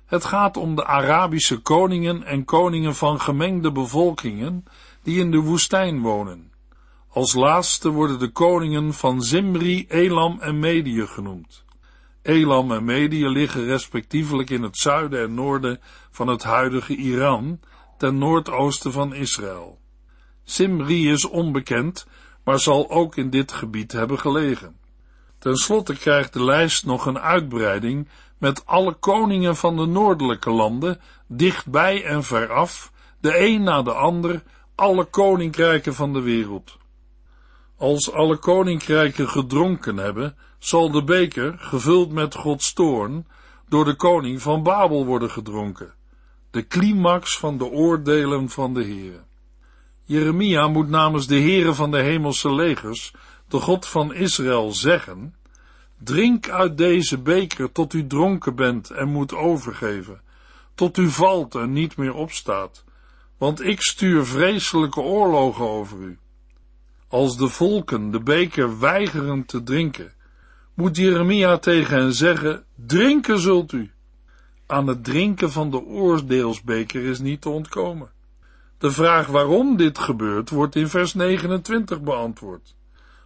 Het 0.06 0.26
gaat 0.26 0.58
om 0.58 0.76
de 0.76 0.86
Arabische 0.86 1.58
koningen 1.58 2.24
en 2.24 2.46
koningen 2.46 2.96
van 2.96 3.22
gemengde 3.22 3.72
bevolkingen 3.72 4.64
die 5.04 5.20
in 5.20 5.32
de 5.32 5.40
woestijn 5.40 6.02
wonen. 6.02 6.51
Als 7.14 7.34
laatste 7.34 7.90
worden 7.90 8.20
de 8.20 8.30
koningen 8.30 8.94
van 8.94 9.22
Zimri, 9.22 9.86
Elam 9.88 10.38
en 10.40 10.60
Medië 10.60 11.08
genoemd. 11.08 11.64
Elam 12.22 12.72
en 12.72 12.84
Medië 12.84 13.28
liggen 13.28 13.66
respectievelijk 13.66 14.50
in 14.50 14.64
het 14.64 14.78
zuiden 14.78 15.22
en 15.22 15.34
noorden 15.34 15.80
van 16.12 16.28
het 16.28 16.44
huidige 16.44 16.96
Iran, 16.96 17.60
ten 17.98 18.18
noordoosten 18.18 18.92
van 18.92 19.14
Israël. 19.14 19.80
Zimri 20.44 21.12
is 21.12 21.26
onbekend, 21.26 22.08
maar 22.44 22.60
zal 22.60 22.90
ook 22.90 23.16
in 23.16 23.30
dit 23.30 23.52
gebied 23.52 23.92
hebben 23.92 24.20
gelegen. 24.20 24.78
Ten 25.40 25.56
slotte 25.56 25.96
krijgt 25.96 26.34
de 26.34 26.44
lijst 26.44 26.86
nog 26.86 27.06
een 27.06 27.20
uitbreiding 27.20 28.08
met 28.38 28.66
alle 28.66 28.94
koningen 28.94 29.56
van 29.56 29.76
de 29.76 29.86
noordelijke 29.86 30.52
landen, 30.52 31.00
dichtbij 31.28 32.04
en 32.04 32.24
veraf, 32.24 32.92
de 33.20 33.40
een 33.40 33.64
na 33.64 33.82
de 33.82 33.94
ander, 33.94 34.44
alle 34.76 35.06
koninkrijken 35.06 35.94
van 35.94 36.14
de 36.14 36.22
wereld. 36.22 36.80
Als 37.82 38.12
alle 38.12 38.38
koninkrijken 38.38 39.30
gedronken 39.30 39.98
hebben, 39.98 40.36
zal 40.60 40.92
de 40.92 41.04
beker, 41.04 41.56
gevuld 41.58 42.12
met 42.12 42.36
Gods 42.36 42.74
toorn, 42.74 43.28
door 43.70 43.86
de 43.86 43.96
koning 43.96 44.42
van 44.42 44.64
Babel 44.64 45.06
worden 45.06 45.32
gedronken. 45.32 45.94
De 46.52 46.68
climax 46.68 47.38
van 47.38 47.58
de 47.58 47.66
oordelen 47.66 48.50
van 48.50 48.74
de 48.74 48.84
Heer. 48.84 49.24
Jeremia 50.04 50.68
moet 50.68 50.90
namens 50.90 51.28
de 51.28 51.40
Heere 51.40 51.74
van 51.74 51.92
de 51.92 52.02
hemelse 52.02 52.54
legers, 52.54 53.14
de 53.48 53.60
God 53.60 53.88
van 53.88 54.14
Israël, 54.14 54.72
zeggen, 54.72 55.36
Drink 55.98 56.50
uit 56.50 56.78
deze 56.78 57.18
beker 57.18 57.72
tot 57.72 57.94
u 57.94 58.08
dronken 58.08 58.56
bent 58.56 58.90
en 58.90 59.08
moet 59.08 59.34
overgeven, 59.34 60.22
tot 60.76 60.98
u 60.98 61.10
valt 61.10 61.56
en 61.56 61.72
niet 61.72 61.98
meer 61.98 62.14
opstaat, 62.14 62.84
want 63.38 63.62
ik 63.62 63.82
stuur 63.82 64.26
vreselijke 64.26 65.00
oorlogen 65.00 65.70
over 65.70 66.00
u. 66.00 66.20
Als 67.12 67.38
de 67.38 67.48
volken 67.48 68.12
de 68.12 68.20
beker 68.20 68.80
weigeren 68.80 69.46
te 69.46 69.64
drinken, 69.64 70.14
moet 70.74 70.98
Jeremia 70.98 71.58
tegen 71.58 71.98
hen 71.98 72.14
zeggen, 72.14 72.64
drinken 72.76 73.40
zult 73.40 73.72
u. 73.72 73.92
Aan 74.68 74.88
het 74.88 75.04
drinken 75.04 75.52
van 75.52 75.72
de 75.72 75.84
oordeelsbeker 75.86 77.04
is 77.04 77.20
niet 77.20 77.42
te 77.42 77.50
ontkomen. 77.50 78.12
De 78.78 78.92
vraag 78.92 79.28
waarom 79.28 79.78
dit 79.78 80.00
gebeurt, 80.00 80.50
wordt 80.50 80.76
in 80.76 80.88
vers 80.88 81.14
29 81.14 82.02
beantwoord. 82.02 82.76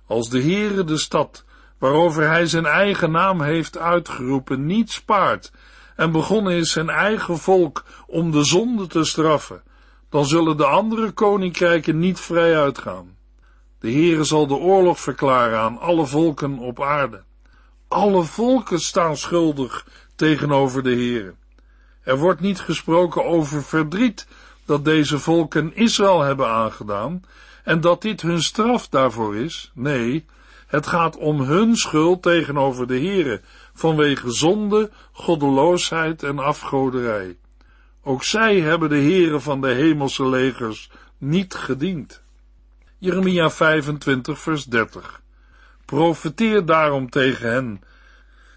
Als 0.06 0.30
de 0.30 0.42
Heere 0.42 0.84
de 0.84 0.98
stad, 0.98 1.46
waarover 1.77 2.30
hij 2.30 2.46
zijn 2.46 2.65
eigen 2.65 3.12
naam 3.12 3.42
heeft 3.42 3.77
uitgeroepen, 3.77 4.65
niet 4.65 4.92
spaart 4.92 5.51
en 5.96 6.12
begonnen 6.12 6.54
is 6.54 6.72
zijn 6.72 6.89
eigen 6.89 7.38
volk 7.38 7.84
om 8.08 8.32
de 8.32 8.44
zonde 8.44 8.88
te 8.88 9.04
straffen, 9.04 9.63
dan 10.10 10.25
zullen 10.25 10.58
de 10.58 10.65
andere 10.65 11.12
koninkrijken 11.12 12.00
niet 12.00 12.20
vrij 12.20 12.60
uitgaan. 12.60 13.15
De 13.86 13.92
Heere 13.92 14.24
zal 14.24 14.48
de 14.48 14.56
oorlog 14.56 15.00
verklaren 15.00 15.60
aan 15.60 15.80
alle 15.80 16.06
volken 16.06 16.58
op 16.58 16.82
aarde. 16.82 17.24
Alle 17.88 18.24
volken 18.24 18.80
staan 18.80 19.18
schuldig 19.18 19.88
tegenover 20.15 20.84
de 20.84 20.89
Heere. 20.89 21.34
Er 22.04 22.18
wordt 22.18 22.39
niet 22.39 22.60
gesproken 22.60 23.25
over 23.25 23.63
verdriet 23.63 24.27
dat 24.65 24.86
deze 24.86 25.20
volken 25.20 25.75
Israël 25.75 26.22
hebben 26.22 26.48
aangedaan 26.48 27.24
en 27.63 27.82
dat 27.82 28.01
dit 28.01 28.22
hun 28.22 28.42
straf 28.42 28.89
daarvoor 28.89 29.36
is. 29.36 29.72
Nee, 29.74 30.25
het 30.68 30.88
gaat 30.88 31.18
om 31.18 31.42
hun 31.42 31.75
schuld 31.75 32.22
tegenover 32.22 32.88
de 32.88 33.00
Heere 33.00 33.42
vanwege 33.74 34.32
zonde, 34.32 34.92
goddeloosheid 35.12 36.24
en 36.24 36.39
afgoderij. 36.39 37.38
Ook 38.04 38.24
zij 38.24 38.60
hebben 38.60 38.89
de 38.89 39.01
Heere 39.01 39.39
van 39.39 39.62
de 39.62 39.72
hemelse 39.72 40.30
legers 40.30 40.89
niet 41.18 41.54
gediend. 41.54 42.24
Jeremia 42.98 43.50
25 43.50 44.40
vers 44.40 44.66
30 44.66 45.22
Profeteer 45.86 46.66
daarom 46.66 47.10
tegen 47.10 47.50
hen. 47.50 47.84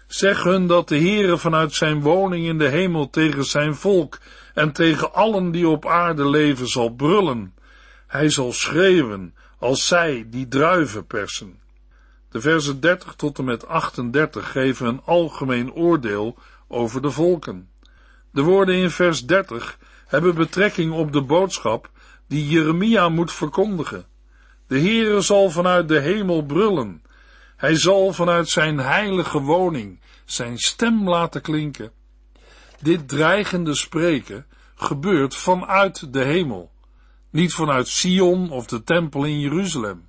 Zeg 0.07 0.43
hun 0.43 0.67
dat 0.67 0.87
de 0.87 0.97
Heere 0.97 1.37
vanuit 1.37 1.73
zijn 1.73 2.01
woning 2.01 2.45
in 2.45 2.57
de 2.57 2.67
hemel 2.67 3.09
tegen 3.09 3.45
zijn 3.45 3.75
volk 3.75 4.17
en 4.53 4.71
tegen 4.71 5.13
allen 5.13 5.51
die 5.51 5.67
op 5.67 5.85
aarde 5.85 6.29
leven 6.29 6.67
zal 6.67 6.89
brullen. 6.89 7.53
Hij 8.07 8.29
zal 8.29 8.53
schreeuwen 8.53 9.35
als 9.57 9.87
zij 9.87 10.25
die 10.27 10.47
druiven 10.47 11.05
persen. 11.05 11.59
De 12.29 12.41
versen 12.41 12.79
30 12.79 13.13
tot 13.13 13.37
en 13.37 13.45
met 13.45 13.67
38 13.67 14.51
geven 14.51 14.87
een 14.87 15.01
algemeen 15.05 15.73
oordeel 15.73 16.37
over 16.67 17.01
de 17.01 17.11
volken. 17.11 17.69
De 18.31 18.41
woorden 18.41 18.75
in 18.75 18.89
vers 18.91 19.25
30 19.25 19.77
hebben 20.07 20.35
betrekking 20.35 20.93
op 20.93 21.13
de 21.13 21.21
boodschap 21.21 21.89
die 22.27 22.47
Jeremia 22.47 23.09
moet 23.09 23.33
verkondigen. 23.33 24.08
De 24.69 24.79
Heere 24.79 25.21
zal 25.21 25.49
vanuit 25.49 25.87
de 25.87 25.99
hemel 25.99 26.41
brullen. 26.45 27.01
Hij 27.55 27.75
zal 27.75 28.13
vanuit 28.13 28.49
zijn 28.49 28.77
heilige 28.77 29.39
woning 29.39 29.99
zijn 30.25 30.57
stem 30.57 31.09
laten 31.09 31.41
klinken. 31.41 31.91
Dit 32.81 33.07
dreigende 33.07 33.75
spreken 33.75 34.45
gebeurt 34.75 35.35
vanuit 35.35 36.13
de 36.13 36.23
hemel, 36.23 36.71
niet 37.29 37.53
vanuit 37.53 37.87
Sion 37.87 38.49
of 38.49 38.65
de 38.65 38.83
tempel 38.83 39.23
in 39.23 39.39
Jeruzalem. 39.39 40.07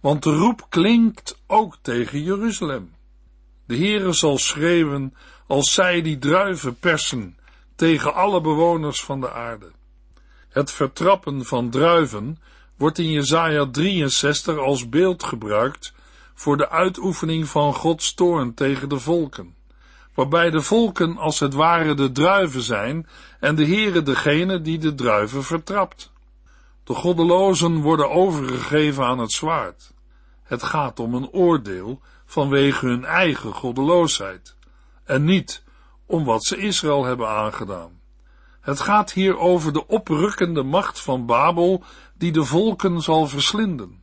want 0.00 0.22
de 0.22 0.30
roep 0.30 0.66
klinkt 0.68 1.38
ook 1.46 1.76
tegen 1.82 2.22
Jeruzalem. 2.22 2.94
De 3.66 3.76
Heere 3.76 4.12
zal 4.12 4.38
schreeuwen 4.38 5.14
als 5.46 5.72
zij 5.72 6.02
die 6.02 6.18
druiven 6.18 6.78
persen 6.78 7.36
tegen 7.76 8.14
alle 8.14 8.40
bewoners 8.40 9.02
van 9.02 9.20
de 9.20 9.32
aarde. 9.32 9.70
Het 10.48 10.70
vertrappen 10.70 11.44
van 11.44 11.70
druiven 11.70 12.38
wordt 12.82 12.98
in 12.98 13.10
Jesaja 13.10 13.66
63 13.70 14.58
als 14.58 14.88
beeld 14.88 15.22
gebruikt 15.22 15.92
voor 16.34 16.56
de 16.56 16.70
uitoefening 16.70 17.48
van 17.48 17.74
Gods 17.74 18.14
toorn 18.14 18.54
tegen 18.54 18.88
de 18.88 18.98
volken, 18.98 19.54
waarbij 20.14 20.50
de 20.50 20.60
volken 20.60 21.16
als 21.16 21.40
het 21.40 21.54
ware 21.54 21.94
de 21.94 22.12
druiven 22.12 22.62
zijn 22.62 23.08
en 23.40 23.54
de 23.54 23.66
Heere 23.66 24.02
degene 24.02 24.60
die 24.60 24.78
de 24.78 24.94
druiven 24.94 25.44
vertrapt. 25.44 26.12
De 26.84 26.94
goddelozen 26.94 27.76
worden 27.76 28.10
overgegeven 28.10 29.04
aan 29.04 29.18
het 29.18 29.32
zwaard. 29.32 29.92
Het 30.42 30.62
gaat 30.62 31.00
om 31.00 31.14
een 31.14 31.28
oordeel 31.30 32.00
vanwege 32.24 32.86
hun 32.86 33.04
eigen 33.04 33.52
goddeloosheid 33.52 34.56
en 35.04 35.24
niet 35.24 35.62
om 36.06 36.24
wat 36.24 36.44
ze 36.44 36.56
Israël 36.56 37.04
hebben 37.04 37.28
aangedaan. 37.28 38.00
Het 38.62 38.80
gaat 38.80 39.12
hier 39.12 39.38
over 39.38 39.72
de 39.72 39.86
oprukkende 39.86 40.62
macht 40.62 41.00
van 41.00 41.26
Babel 41.26 41.84
die 42.22 42.32
de 42.32 42.44
volken 42.44 43.00
zal 43.00 43.26
verslinden. 43.26 44.02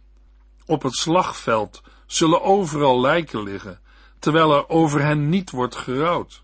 Op 0.65 0.83
het 0.83 0.93
slagveld 0.93 1.81
zullen 2.05 2.41
overal 2.41 3.01
lijken 3.01 3.43
liggen, 3.43 3.79
terwijl 4.19 4.53
er 4.55 4.69
over 4.69 5.01
hen 5.01 5.29
niet 5.29 5.51
wordt 5.51 5.75
gerouwd. 5.75 6.41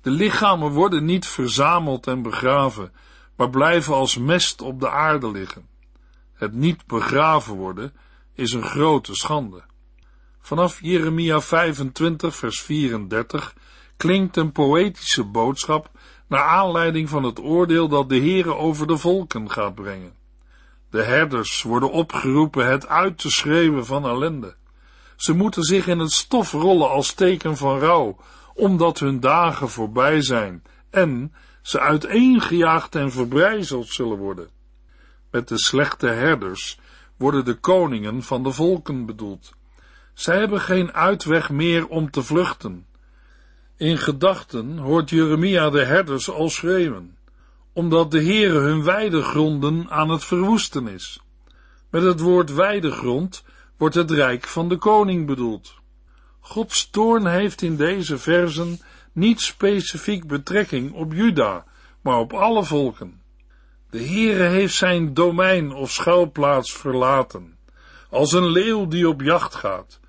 De 0.00 0.10
lichamen 0.10 0.70
worden 0.70 1.04
niet 1.04 1.26
verzameld 1.26 2.06
en 2.06 2.22
begraven, 2.22 2.92
maar 3.36 3.50
blijven 3.50 3.94
als 3.94 4.16
mest 4.16 4.60
op 4.60 4.80
de 4.80 4.90
aarde 4.90 5.30
liggen. 5.30 5.68
Het 6.32 6.52
niet 6.52 6.86
begraven 6.86 7.54
worden 7.54 7.92
is 8.34 8.52
een 8.52 8.64
grote 8.64 9.14
schande. 9.14 9.62
Vanaf 10.40 10.80
Jeremia 10.80 11.40
25 11.40 12.36
vers 12.36 12.60
34 12.60 13.54
klinkt 13.96 14.36
een 14.36 14.52
poëtische 14.52 15.24
boodschap 15.24 15.90
naar 16.28 16.44
aanleiding 16.44 17.08
van 17.08 17.22
het 17.22 17.40
oordeel 17.40 17.88
dat 17.88 18.08
de 18.08 18.18
Heere 18.18 18.54
over 18.54 18.86
de 18.86 18.96
volken 18.96 19.50
gaat 19.50 19.74
brengen. 19.74 20.20
De 20.92 21.02
herders 21.02 21.62
worden 21.62 21.90
opgeroepen 21.90 22.66
het 22.66 22.88
uit 22.88 23.18
te 23.18 23.30
schreeuwen 23.30 23.86
van 23.86 24.04
ellende. 24.04 24.54
Ze 25.16 25.32
moeten 25.32 25.62
zich 25.62 25.86
in 25.86 25.98
het 25.98 26.12
stof 26.12 26.52
rollen 26.52 26.90
als 26.90 27.12
teken 27.12 27.56
van 27.56 27.78
rouw, 27.78 28.16
omdat 28.54 28.98
hun 28.98 29.20
dagen 29.20 29.68
voorbij 29.68 30.22
zijn 30.22 30.62
en 30.90 31.34
ze 31.62 31.80
uiteengejaagd 31.80 32.94
en 32.94 33.10
verbrijzeld 33.10 33.88
zullen 33.88 34.18
worden. 34.18 34.48
Met 35.30 35.48
de 35.48 35.58
slechte 35.58 36.06
herders 36.06 36.78
worden 37.16 37.44
de 37.44 37.54
koningen 37.54 38.22
van 38.22 38.42
de 38.42 38.52
volken 38.52 39.06
bedoeld. 39.06 39.52
Zij 40.14 40.38
hebben 40.38 40.60
geen 40.60 40.92
uitweg 40.92 41.50
meer 41.50 41.88
om 41.88 42.10
te 42.10 42.22
vluchten. 42.22 42.86
In 43.76 43.98
gedachten 43.98 44.78
hoort 44.78 45.10
Jeremia 45.10 45.70
de 45.70 45.84
herders 45.84 46.30
al 46.30 46.48
schreeuwen, 46.48 47.16
omdat 47.72 48.10
de 48.10 48.22
Heere 48.22 48.58
hun 48.58 48.84
weidegronden 48.84 49.90
aan 49.90 50.08
het 50.08 50.24
verwoesten 50.24 50.86
is. 50.86 51.20
Met 51.90 52.02
het 52.02 52.20
woord 52.20 52.52
weidegrond 52.52 53.44
wordt 53.76 53.94
het 53.94 54.10
rijk 54.10 54.46
van 54.46 54.68
de 54.68 54.76
koning 54.76 55.26
bedoeld. 55.26 55.74
Gods 56.40 56.90
toorn 56.90 57.26
heeft 57.26 57.62
in 57.62 57.76
deze 57.76 58.18
versen 58.18 58.80
niet 59.12 59.40
specifiek 59.40 60.26
betrekking 60.26 60.92
op 60.92 61.12
Juda, 61.12 61.64
maar 62.00 62.18
op 62.18 62.32
alle 62.32 62.64
volken. 62.64 63.20
De 63.90 64.02
Heere 64.02 64.42
heeft 64.42 64.74
zijn 64.74 65.14
domein 65.14 65.72
of 65.72 65.90
schuilplaats 65.90 66.72
verlaten, 66.72 67.58
als 68.10 68.32
een 68.32 68.46
leeuw 68.46 68.88
die 68.88 69.08
op 69.08 69.20
jacht 69.20 69.54
gaat, 69.54 70.00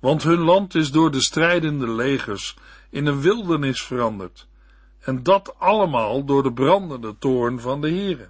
want 0.00 0.22
hun 0.22 0.40
land 0.40 0.74
is 0.74 0.90
door 0.90 1.10
de 1.10 1.22
strijdende 1.22 1.90
legers 1.90 2.56
in 2.90 3.06
een 3.06 3.20
wildernis 3.20 3.82
veranderd, 3.82 4.46
en 5.02 5.22
dat 5.22 5.54
allemaal 5.58 6.24
door 6.24 6.42
de 6.42 6.52
brandende 6.52 7.18
toorn 7.18 7.60
van 7.60 7.80
de 7.80 7.88
Heere. 7.88 8.28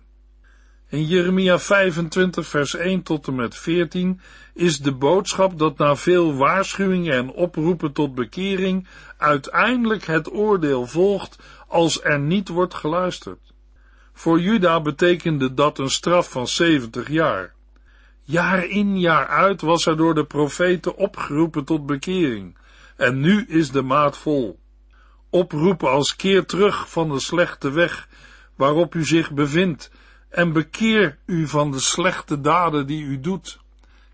In 0.89 1.07
Jeremia 1.07 1.59
25 1.59 2.47
vers 2.47 2.75
1 2.75 3.03
tot 3.03 3.27
en 3.27 3.35
met 3.35 3.57
14 3.57 4.21
is 4.55 4.79
de 4.79 4.93
boodschap 4.95 5.59
dat 5.59 5.79
na 5.79 5.97
veel 5.97 6.35
waarschuwingen 6.35 7.13
en 7.13 7.31
oproepen 7.31 7.93
tot 7.93 8.15
bekering 8.15 8.87
uiteindelijk 9.17 10.05
het 10.05 10.33
oordeel 10.33 10.87
volgt 10.87 11.39
als 11.69 12.03
er 12.03 12.21
niet 12.21 12.49
wordt 12.49 12.75
geluisterd. 12.75 13.53
Voor 14.13 14.41
Juda 14.41 14.81
betekende 14.81 15.55
dat 15.55 15.79
een 15.79 15.91
straf 15.91 16.31
van 16.31 16.49
70 16.49 17.09
jaar. 17.09 17.55
Jaar 18.23 18.65
in 18.65 19.01
jaar 19.01 19.27
uit 19.27 19.61
was 19.61 19.87
er 19.87 19.97
door 19.97 20.15
de 20.15 20.25
profeten 20.25 20.97
opgeroepen 20.97 21.65
tot 21.65 21.87
bekering, 21.87 22.57
en 22.97 23.21
nu 23.21 23.45
is 23.49 23.71
de 23.71 23.83
maat 23.83 24.19
vol. 24.19 24.61
Oproepen 25.35 25.91
als 25.91 26.17
keer 26.17 26.47
terug 26.47 26.91
van 26.91 27.09
de 27.09 27.21
slechte 27.21 27.71
weg 27.71 28.09
waarop 28.57 28.95
u 28.95 29.05
zich 29.05 29.33
bevindt 29.33 29.91
en 30.29 30.53
bekeer 30.53 31.19
u 31.27 31.49
van 31.49 31.71
de 31.71 31.81
slechte 31.81 32.41
daden 32.41 32.87
die 32.87 33.03
u 33.03 33.21
doet, 33.21 33.59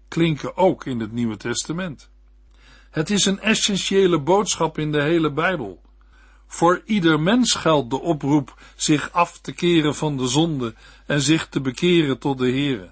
klinken 0.09 0.57
ook 0.57 0.85
in 0.85 1.01
het 1.01 1.13
Nieuwe 1.13 1.37
Testament. 1.37 2.11
Het 2.91 3.11
is 3.11 3.25
een 3.25 3.41
essentiële 3.41 4.21
boodschap 4.21 4.79
in 4.79 4.93
de 4.93 5.03
hele 5.03 5.33
Bijbel. 5.33 5.83
Voor 6.47 6.83
ieder 6.85 7.21
mens 7.21 7.55
geldt 7.55 7.91
de 7.91 8.01
oproep 8.01 8.55
zich 8.77 9.13
af 9.13 9.39
te 9.39 9.53
keren 9.53 9.95
van 9.95 10.17
de 10.17 10.27
zonde 10.27 10.75
en 11.07 11.21
zich 11.21 11.49
te 11.49 11.61
bekeren 11.61 12.19
tot 12.19 12.39
de 12.39 12.51
Heere. 12.51 12.91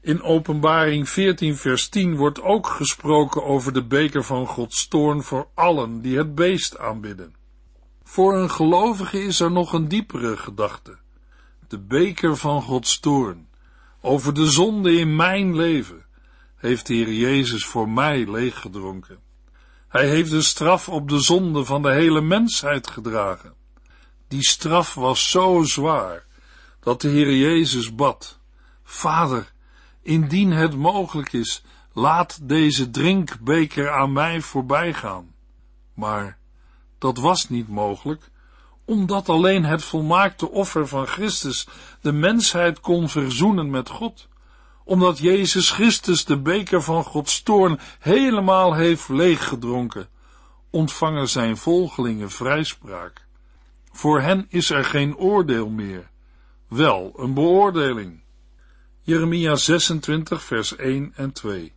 In 0.00 0.22
Openbaring 0.22 1.08
14 1.08 1.56
vers 1.56 1.88
10 1.88 2.16
wordt 2.16 2.42
ook 2.42 2.66
gesproken 2.66 3.44
over 3.44 3.72
de 3.72 3.84
beker 3.84 4.24
van 4.24 4.46
Gods 4.46 4.88
toorn 4.88 5.22
voor 5.22 5.48
allen 5.54 6.00
die 6.00 6.16
het 6.16 6.34
beest 6.34 6.78
aanbidden. 6.78 7.40
Voor 8.12 8.36
een 8.36 8.50
gelovige 8.50 9.24
is 9.24 9.40
er 9.40 9.50
nog 9.50 9.72
een 9.72 9.88
diepere 9.88 10.36
gedachte. 10.36 10.98
De 11.68 11.78
beker 11.78 12.36
van 12.36 12.62
Gods 12.62 13.00
toorn 13.00 13.48
over 14.00 14.34
de 14.34 14.50
zonde 14.50 14.94
in 14.94 15.16
mijn 15.16 15.56
leven 15.56 16.04
heeft 16.56 16.86
de 16.86 16.94
Heer 16.94 17.12
Jezus 17.12 17.66
voor 17.66 17.88
mij 17.88 18.30
leeggedronken. 18.30 19.18
Hij 19.88 20.08
heeft 20.08 20.30
de 20.30 20.42
straf 20.42 20.88
op 20.88 21.08
de 21.08 21.20
zonde 21.20 21.64
van 21.64 21.82
de 21.82 21.92
hele 21.92 22.20
mensheid 22.20 22.86
gedragen. 22.86 23.54
Die 24.28 24.44
straf 24.44 24.94
was 24.94 25.30
zo 25.30 25.62
zwaar 25.62 26.26
dat 26.80 27.00
de 27.00 27.08
Heer 27.08 27.36
Jezus 27.36 27.94
bad: 27.94 28.38
Vader, 28.84 29.52
indien 30.02 30.50
het 30.50 30.76
mogelijk 30.76 31.32
is, 31.32 31.62
laat 31.92 32.48
deze 32.48 32.90
drinkbeker 32.90 33.90
aan 33.90 34.12
mij 34.12 34.40
voorbij 34.40 34.94
gaan. 34.94 35.34
Maar 35.94 36.40
dat 37.02 37.18
was 37.18 37.48
niet 37.48 37.68
mogelijk, 37.68 38.30
omdat 38.84 39.28
alleen 39.28 39.64
het 39.64 39.84
volmaakte 39.84 40.50
offer 40.50 40.88
van 40.88 41.06
Christus 41.06 41.66
de 42.00 42.12
mensheid 42.12 42.80
kon 42.80 43.08
verzoenen 43.08 43.70
met 43.70 43.88
God, 43.88 44.28
omdat 44.84 45.18
Jezus 45.18 45.70
Christus 45.70 46.24
de 46.24 46.38
beker 46.38 46.82
van 46.82 47.04
Gods 47.04 47.42
toorn 47.42 47.78
helemaal 47.98 48.74
heeft 48.74 49.08
leeggedronken, 49.08 50.08
ontvangen 50.70 51.28
zijn 51.28 51.56
volgelingen 51.56 52.30
vrijspraak. 52.30 53.26
Voor 53.92 54.20
hen 54.20 54.46
is 54.48 54.70
er 54.70 54.84
geen 54.84 55.16
oordeel 55.16 55.68
meer, 55.68 56.10
wel 56.68 57.12
een 57.16 57.34
beoordeling. 57.34 58.20
Jeremia 59.00 59.56
26 59.56 60.42
vers 60.42 60.76
1 60.76 61.12
en 61.16 61.32
2 61.32 61.72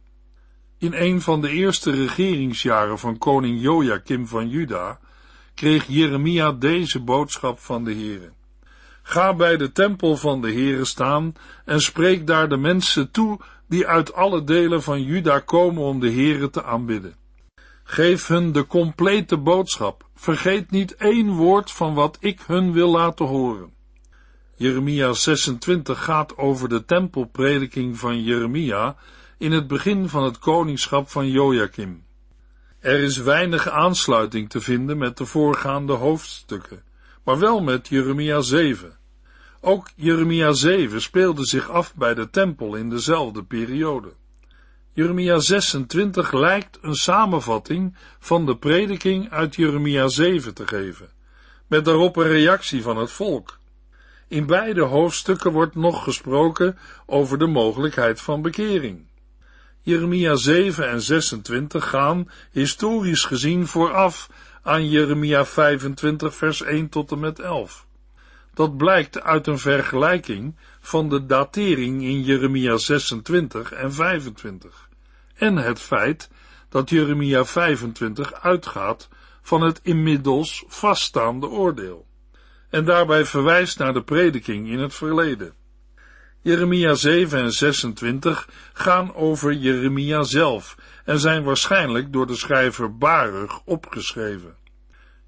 In 0.77 0.93
een 0.93 1.21
van 1.21 1.41
de 1.41 1.49
eerste 1.49 1.91
regeringsjaren 1.91 2.99
van 2.99 3.17
koning 3.17 3.61
Joachim 3.61 4.27
van 4.27 4.49
Juda 4.49 4.99
kreeg 5.55 5.85
Jeremia 5.87 6.51
deze 6.51 6.99
boodschap 6.99 7.59
van 7.59 7.83
de 7.83 7.93
Heere. 7.93 8.31
Ga 9.01 9.35
bij 9.35 9.57
de 9.57 9.71
tempel 9.71 10.17
van 10.17 10.41
de 10.41 10.51
Heere 10.51 10.85
staan 10.85 11.33
en 11.65 11.81
spreek 11.81 12.27
daar 12.27 12.49
de 12.49 12.57
mensen 12.57 13.11
toe 13.11 13.39
die 13.67 13.87
uit 13.87 14.13
alle 14.13 14.43
delen 14.43 14.83
van 14.83 15.03
Juda 15.03 15.39
komen 15.39 15.83
om 15.83 15.99
de 15.99 16.11
Heere 16.11 16.49
te 16.49 16.63
aanbidden. 16.63 17.15
Geef 17.83 18.27
hun 18.27 18.51
de 18.51 18.67
complete 18.67 19.37
boodschap. 19.37 20.09
Vergeet 20.15 20.71
niet 20.71 20.95
één 20.95 21.29
woord 21.29 21.71
van 21.71 21.93
wat 21.93 22.17
ik 22.19 22.41
hun 22.45 22.71
wil 22.71 22.89
laten 22.91 23.25
horen. 23.25 23.73
Jeremia 24.55 25.13
26 25.13 26.03
gaat 26.03 26.37
over 26.37 26.69
de 26.69 26.85
tempelprediking 26.85 27.99
van 27.99 28.23
Jeremia 28.23 28.95
in 29.37 29.51
het 29.51 29.67
begin 29.67 30.09
van 30.09 30.23
het 30.23 30.39
koningschap 30.39 31.09
van 31.09 31.29
Joachim. 31.29 32.04
Er 32.85 32.99
is 32.99 33.17
weinig 33.17 33.69
aansluiting 33.69 34.49
te 34.49 34.61
vinden 34.61 34.97
met 34.97 35.17
de 35.17 35.25
voorgaande 35.25 35.93
hoofdstukken, 35.93 36.83
maar 37.23 37.39
wel 37.39 37.61
met 37.61 37.87
Jeremia 37.87 38.41
7. 38.41 38.97
Ook 39.61 39.89
Jeremia 39.95 40.53
7 40.53 41.01
speelde 41.01 41.45
zich 41.45 41.69
af 41.69 41.95
bij 41.95 42.13
de 42.13 42.29
tempel 42.29 42.75
in 42.75 42.89
dezelfde 42.89 43.43
periode. 43.43 44.13
Jeremia 44.93 45.39
26 45.39 46.31
lijkt 46.31 46.77
een 46.81 46.95
samenvatting 46.95 47.97
van 48.19 48.45
de 48.45 48.57
prediking 48.57 49.29
uit 49.31 49.55
Jeremia 49.55 50.07
7 50.07 50.53
te 50.53 50.67
geven, 50.67 51.09
met 51.67 51.85
daarop 51.85 52.15
een 52.15 52.27
reactie 52.27 52.81
van 52.81 52.97
het 52.97 53.11
volk. 53.11 53.59
In 54.27 54.45
beide 54.45 54.81
hoofdstukken 54.81 55.51
wordt 55.51 55.75
nog 55.75 56.03
gesproken 56.03 56.77
over 57.05 57.37
de 57.37 57.47
mogelijkheid 57.47 58.21
van 58.21 58.41
bekering. 58.41 59.05
Jeremia 59.85 60.35
7 60.35 60.89
en 60.89 61.01
26 61.01 61.89
gaan, 61.89 62.29
historisch 62.51 63.25
gezien, 63.25 63.67
vooraf 63.67 64.29
aan 64.63 64.89
Jeremia 64.89 65.45
25 65.45 66.35
vers 66.35 66.61
1 66.61 66.89
tot 66.89 67.11
en 67.11 67.19
met 67.19 67.39
11. 67.39 67.85
Dat 68.53 68.77
blijkt 68.77 69.21
uit 69.21 69.47
een 69.47 69.59
vergelijking 69.59 70.55
van 70.79 71.09
de 71.09 71.25
datering 71.25 72.03
in 72.03 72.23
Jeremia 72.23 72.77
26 72.77 73.71
en 73.71 73.93
25 73.93 74.89
en 75.35 75.55
het 75.57 75.79
feit 75.79 76.29
dat 76.69 76.89
Jeremia 76.89 77.45
25 77.45 78.33
uitgaat 78.33 79.09
van 79.41 79.61
het 79.61 79.79
inmiddels 79.83 80.63
vaststaande 80.67 81.47
oordeel 81.47 82.05
en 82.69 82.85
daarbij 82.85 83.25
verwijst 83.25 83.79
naar 83.79 83.93
de 83.93 84.03
prediking 84.03 84.67
in 84.67 84.79
het 84.79 84.93
verleden. 84.93 85.53
Jeremia 86.45 86.93
7 86.93 87.39
en 87.39 87.51
26 87.51 88.49
gaan 88.73 89.15
over 89.15 89.53
Jeremia 89.53 90.23
zelf 90.23 90.75
en 91.05 91.19
zijn 91.19 91.43
waarschijnlijk 91.43 92.13
door 92.13 92.27
de 92.27 92.35
schrijver 92.35 92.97
Baruch 92.97 93.61
opgeschreven. 93.63 94.55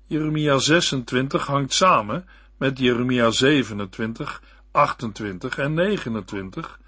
Jeremia 0.03 0.57
26 0.57 1.45
hangt 1.45 1.73
samen 1.73 2.27
met 2.57 2.79
Jeremia 2.79 3.29
27, 3.29 4.41
28 4.71 5.57
en 5.57 5.73
29 5.73 6.79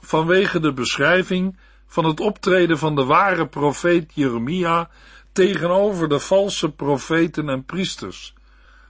vanwege 0.00 0.60
de 0.60 0.72
beschrijving 0.72 1.58
van 1.86 2.04
het 2.04 2.20
optreden 2.20 2.78
van 2.78 2.94
de 2.94 3.04
ware 3.04 3.46
profeet 3.46 4.10
Jeremia 4.14 4.90
tegenover 5.32 6.08
de 6.08 6.18
valse 6.18 6.70
profeten 6.70 7.48
en 7.48 7.64
priesters, 7.64 8.34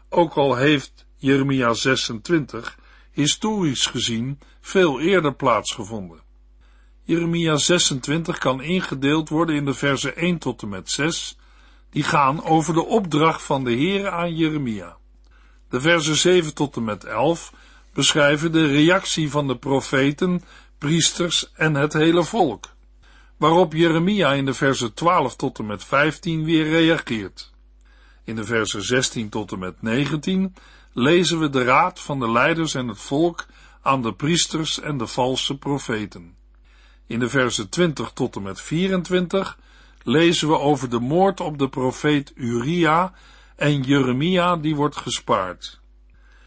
ook 0.08 0.34
al 0.34 0.56
heeft 0.56 1.06
Jeremia 1.16 1.72
26 1.72 2.76
historisch 3.14 3.86
gezien 3.86 4.38
veel 4.60 5.00
eerder 5.00 5.34
plaatsgevonden. 5.34 6.22
Jeremia 7.02 7.56
26 7.56 8.38
kan 8.38 8.62
ingedeeld 8.62 9.28
worden 9.28 9.54
in 9.54 9.64
de 9.64 9.74
versen 9.74 10.16
1 10.16 10.38
tot 10.38 10.62
en 10.62 10.68
met 10.68 10.90
6, 10.90 11.38
die 11.90 12.02
gaan 12.02 12.44
over 12.44 12.74
de 12.74 12.84
opdracht 12.84 13.42
van 13.42 13.64
de 13.64 13.70
Heere 13.70 14.10
aan 14.10 14.34
Jeremia. 14.34 14.96
De 15.68 15.80
versen 15.80 16.16
7 16.16 16.54
tot 16.54 16.76
en 16.76 16.84
met 16.84 17.04
11 17.04 17.52
beschrijven 17.92 18.52
de 18.52 18.66
reactie 18.66 19.30
van 19.30 19.46
de 19.46 19.56
profeten, 19.56 20.42
priesters 20.78 21.52
en 21.52 21.74
het 21.74 21.92
hele 21.92 22.24
volk, 22.24 22.68
waarop 23.36 23.72
Jeremia 23.72 24.32
in 24.32 24.44
de 24.44 24.54
versen 24.54 24.94
12 24.94 25.36
tot 25.36 25.58
en 25.58 25.66
met 25.66 25.84
15 25.84 26.44
weer 26.44 26.68
reageert. 26.68 27.52
In 28.24 28.36
de 28.36 28.44
versen 28.44 28.82
16 28.82 29.28
tot 29.28 29.52
en 29.52 29.58
met 29.58 29.82
19 29.82 30.54
lezen 30.94 31.38
we 31.38 31.48
de 31.48 31.62
raad 31.62 32.00
van 32.00 32.18
de 32.18 32.30
leiders 32.30 32.74
en 32.74 32.88
het 32.88 33.00
volk 33.00 33.46
aan 33.82 34.02
de 34.02 34.14
priesters 34.14 34.80
en 34.80 34.98
de 34.98 35.06
valse 35.06 35.58
profeten. 35.58 36.36
In 37.06 37.18
de 37.18 37.28
versen 37.28 37.68
20 37.68 38.12
tot 38.12 38.36
en 38.36 38.42
met 38.42 38.60
24 38.60 39.58
lezen 40.02 40.48
we 40.48 40.58
over 40.58 40.90
de 40.90 41.00
moord 41.00 41.40
op 41.40 41.58
de 41.58 41.68
profeet 41.68 42.32
Uria 42.34 43.12
en 43.56 43.82
Jeremia 43.82 44.56
die 44.56 44.76
wordt 44.76 44.96
gespaard. 44.96 45.80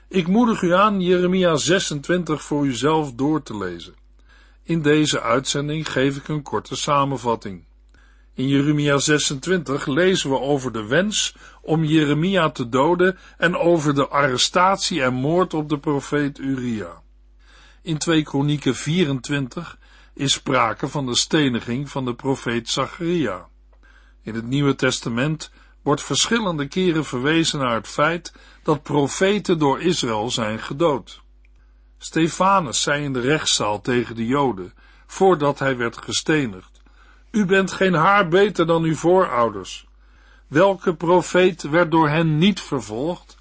Ik 0.08 0.28
moedig 0.28 0.62
u 0.62 0.74
aan 0.74 1.02
Jeremia 1.02 1.56
26 1.56 2.44
voor 2.44 2.66
uzelf 2.66 3.14
door 3.14 3.44
te 3.44 3.58
lezen. 3.58 3.96
In 4.64 4.82
deze 4.82 5.22
uitzending 5.22 5.92
geef 5.92 6.18
ik 6.18 6.28
een 6.28 6.42
korte 6.42 6.76
samenvatting. 6.76 7.66
In 8.38 8.48
Jeremia 8.48 8.98
26 8.98 9.86
lezen 9.86 10.30
we 10.30 10.40
over 10.40 10.72
de 10.72 10.86
wens 10.86 11.36
om 11.62 11.84
Jeremia 11.84 12.50
te 12.50 12.70
doden 12.70 13.18
en 13.38 13.56
over 13.56 13.96
de 13.96 14.08
arrestatie 14.08 15.02
en 15.02 15.14
moord 15.14 15.54
op 15.54 15.70
de 15.70 15.80
profeet 15.80 16.38
Uria. 16.38 17.02
In 17.82 17.98
2 17.98 18.24
Kronieken 18.24 18.76
24 18.76 19.78
is 20.14 20.34
sprake 20.34 20.88
van 20.88 21.06
de 21.06 21.16
steniging 21.16 21.90
van 21.90 22.06
de 22.06 22.16
profeet 22.16 22.70
Zacharia. 22.70 23.48
In 24.22 24.36
het 24.36 24.46
Nieuwe 24.46 24.76
Testament 24.76 25.52
wordt 25.82 26.04
verschillende 26.04 26.68
keren 26.68 27.06
verwezen 27.06 27.60
naar 27.60 27.76
het 27.76 27.88
feit 27.88 28.34
dat 28.64 28.84
profeten 28.84 29.60
door 29.60 29.82
Israël 29.82 30.30
zijn 30.32 30.60
gedood. 30.60 31.22
Stefanus 31.98 32.82
zei 32.82 33.04
in 33.04 33.14
de 33.14 33.22
rechtszaal 33.22 33.82
tegen 33.82 34.16
de 34.16 34.26
Joden, 34.26 34.74
voordat 35.08 35.60
hij 35.60 35.78
werd 35.78 35.98
gestenigd, 35.98 36.77
U 37.38 37.46
bent 37.46 37.72
geen 37.72 37.94
haar 37.94 38.28
beter 38.28 38.68
dan 38.68 38.84
uw 38.84 38.96
voorouders. 38.96 39.88
Welke 40.48 40.96
profeet 40.96 41.62
werd 41.62 41.92
door 41.92 42.10
hen 42.10 42.38
niet 42.38 42.62
vervolgd? 42.62 43.38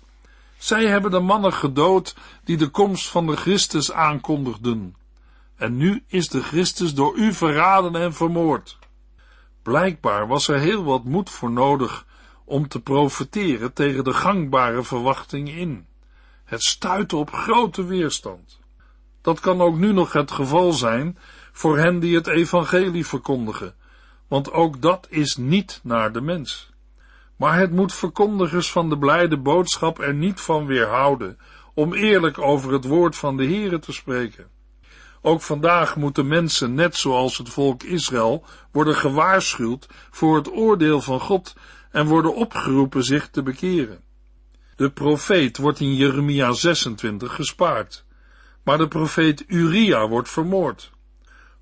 Zij 0.58 0.86
hebben 0.86 1.10
de 1.10 1.20
mannen 1.20 1.52
gedood 1.52 2.16
die 2.44 2.56
de 2.56 2.68
komst 2.68 3.08
van 3.08 3.26
de 3.26 3.36
Christus 3.36 3.92
aankondigden. 3.92 4.96
En 5.56 5.76
nu 5.76 6.04
is 6.06 6.28
de 6.28 6.42
Christus 6.42 6.94
door 6.94 7.16
u 7.16 7.32
verraden 7.32 7.96
en 7.96 8.14
vermoord. 8.14 8.78
Blijkbaar 9.62 10.26
was 10.26 10.48
er 10.48 10.58
heel 10.58 10.84
wat 10.84 11.04
moed 11.04 11.30
voor 11.30 11.50
nodig 11.50 12.06
om 12.44 12.68
te 12.68 12.80
profeteren 12.80 13.72
tegen 13.72 14.04
de 14.04 14.14
gangbare 14.14 14.82
verwachting 14.82 15.48
in. 15.48 15.86
Het 16.44 16.62
stuitte 16.62 17.16
op 17.16 17.32
grote 17.32 17.84
weerstand. 17.84 18.58
Dat 19.22 19.40
kan 19.40 19.60
ook 19.60 19.76
nu 19.76 19.92
nog 19.92 20.12
het 20.12 20.30
geval 20.30 20.72
zijn 20.72 21.18
voor 21.52 21.78
hen 21.78 21.98
die 21.98 22.14
het 22.14 22.26
evangelie 22.26 23.06
verkondigen, 23.06 23.74
want 24.28 24.52
ook 24.52 24.82
dat 24.82 25.06
is 25.10 25.36
niet 25.36 25.80
naar 25.82 26.12
de 26.12 26.20
mens. 26.20 26.70
Maar 27.36 27.58
het 27.58 27.72
moet 27.72 27.94
verkondigers 27.94 28.72
van 28.72 28.88
de 28.88 28.98
blijde 28.98 29.38
boodschap 29.38 30.00
er 30.00 30.14
niet 30.14 30.40
van 30.40 30.66
weerhouden 30.66 31.38
om 31.74 31.94
eerlijk 31.94 32.38
over 32.38 32.72
het 32.72 32.84
woord 32.84 33.16
van 33.16 33.36
de 33.36 33.46
Here 33.46 33.78
te 33.78 33.92
spreken. 33.92 34.46
Ook 35.22 35.42
vandaag 35.42 35.96
moeten 35.96 36.26
mensen, 36.26 36.74
net 36.74 36.96
zoals 36.96 37.38
het 37.38 37.48
volk 37.48 37.82
Israël, 37.82 38.44
worden 38.72 38.94
gewaarschuwd 38.94 39.86
voor 40.10 40.36
het 40.36 40.52
oordeel 40.52 41.00
van 41.00 41.20
God 41.20 41.54
en 41.90 42.06
worden 42.06 42.34
opgeroepen 42.34 43.04
zich 43.04 43.28
te 43.28 43.42
bekeren. 43.42 44.00
De 44.76 44.90
profeet 44.90 45.56
wordt 45.56 45.80
in 45.80 45.94
Jeremia 45.94 46.52
26 46.52 47.34
gespaard, 47.34 48.04
maar 48.62 48.78
de 48.78 48.88
profeet 48.88 49.44
Uria 49.46 50.08
wordt 50.08 50.30
vermoord. 50.30 50.90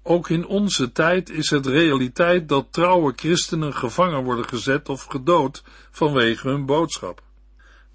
Ook 0.07 0.29
in 0.29 0.47
onze 0.47 0.93
tijd 0.93 1.31
is 1.31 1.51
het 1.51 1.67
realiteit 1.67 2.49
dat 2.49 2.67
trouwe 2.71 3.13
christenen 3.17 3.75
gevangen 3.75 4.25
worden 4.25 4.49
gezet 4.49 4.89
of 4.89 5.05
gedood 5.05 5.63
vanwege 5.91 6.49
hun 6.49 6.67
boodschap. 6.67 7.23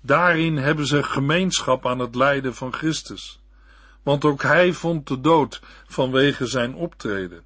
Daarin 0.02 0.58
hebben 0.58 0.86
ze 0.86 1.04
gemeenschap 1.04 1.86
aan 1.86 2.00
het 2.00 2.16
lijden 2.16 2.56
van 2.56 2.74
Christus, 2.74 3.42
want 4.04 4.26
ook 4.26 4.42
hij 4.42 4.74
vond 4.74 5.08
de 5.08 5.22
dood 5.22 5.62
vanwege 5.88 6.46
zijn 6.46 6.76
optreden. 6.76 7.44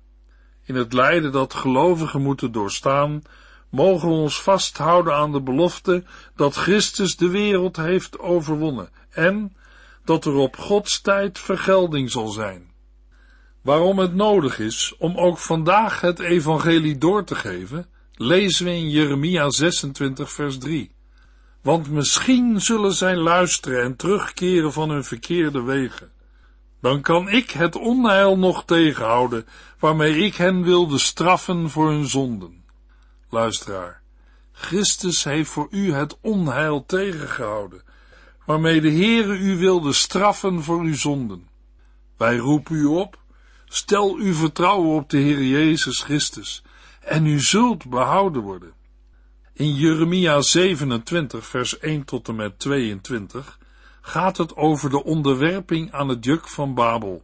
In 0.65 0.75
het 0.75 0.93
lijden 0.93 1.31
dat 1.31 1.53
gelovigen 1.53 2.21
moeten 2.21 2.51
doorstaan, 2.51 3.21
mogen 3.69 4.07
we 4.07 4.15
ons 4.15 4.41
vasthouden 4.41 5.13
aan 5.15 5.31
de 5.31 5.41
belofte 5.41 6.03
dat 6.35 6.55
Christus 6.55 7.15
de 7.15 7.29
wereld 7.29 7.75
heeft 7.75 8.19
overwonnen 8.19 8.89
en 9.09 9.55
dat 10.05 10.25
er 10.25 10.33
op 10.33 10.57
Gods 10.57 11.01
tijd 11.01 11.39
vergelding 11.39 12.11
zal 12.11 12.27
zijn. 12.27 12.72
Waarom 13.63 13.99
het 13.99 14.13
nodig 14.13 14.59
is 14.59 14.95
om 14.97 15.17
ook 15.17 15.37
vandaag 15.37 16.01
het 16.01 16.19
evangelie 16.19 16.97
door 16.97 17.23
te 17.23 17.35
geven, 17.35 17.85
lezen 18.15 18.65
we 18.65 18.71
in 18.71 18.89
Jeremia 18.89 19.49
26 19.49 20.31
vers 20.31 20.57
3. 20.57 20.91
Want 21.61 21.89
misschien 21.89 22.61
zullen 22.61 22.93
zij 22.93 23.15
luisteren 23.15 23.83
en 23.83 23.95
terugkeren 23.95 24.73
van 24.73 24.89
hun 24.89 25.03
verkeerde 25.03 25.61
wegen. 25.61 26.11
Dan 26.81 27.01
kan 27.01 27.29
ik 27.29 27.51
het 27.51 27.75
onheil 27.75 28.37
nog 28.37 28.65
tegenhouden, 28.65 29.45
waarmee 29.79 30.17
ik 30.17 30.35
hen 30.35 30.63
wilde 30.63 30.97
straffen 30.97 31.69
voor 31.69 31.89
hun 31.89 32.07
zonden. 32.07 32.63
Luisteraar, 33.29 34.01
Christus 34.51 35.23
heeft 35.23 35.49
voor 35.49 35.67
u 35.71 35.93
het 35.93 36.17
onheil 36.21 36.85
tegengehouden, 36.85 37.81
waarmee 38.45 38.81
de 38.81 38.91
Heere 38.91 39.37
u 39.37 39.57
wilde 39.57 39.93
straffen 39.93 40.63
voor 40.63 40.81
uw 40.81 40.95
zonden. 40.95 41.47
Wij 42.17 42.37
roepen 42.37 42.75
u 42.75 42.85
op, 42.85 43.21
stel 43.73 44.15
uw 44.15 44.33
vertrouwen 44.33 44.95
op 44.95 45.09
de 45.09 45.17
Heer 45.17 45.43
Jezus 45.43 46.01
Christus, 46.01 46.63
en 46.99 47.25
u 47.25 47.39
zult 47.39 47.89
behouden 47.89 48.41
worden. 48.41 48.73
In 49.53 49.75
Jeremia 49.75 50.41
27, 50.41 51.45
vers 51.45 51.79
1 51.79 52.05
tot 52.05 52.27
en 52.27 52.35
met 52.35 52.59
22 52.59 53.59
gaat 54.01 54.37
het 54.37 54.55
over 54.55 54.89
de 54.89 55.03
onderwerping 55.03 55.91
aan 55.91 56.07
het 56.07 56.25
juk 56.25 56.47
van 56.47 56.73
Babel. 56.73 57.23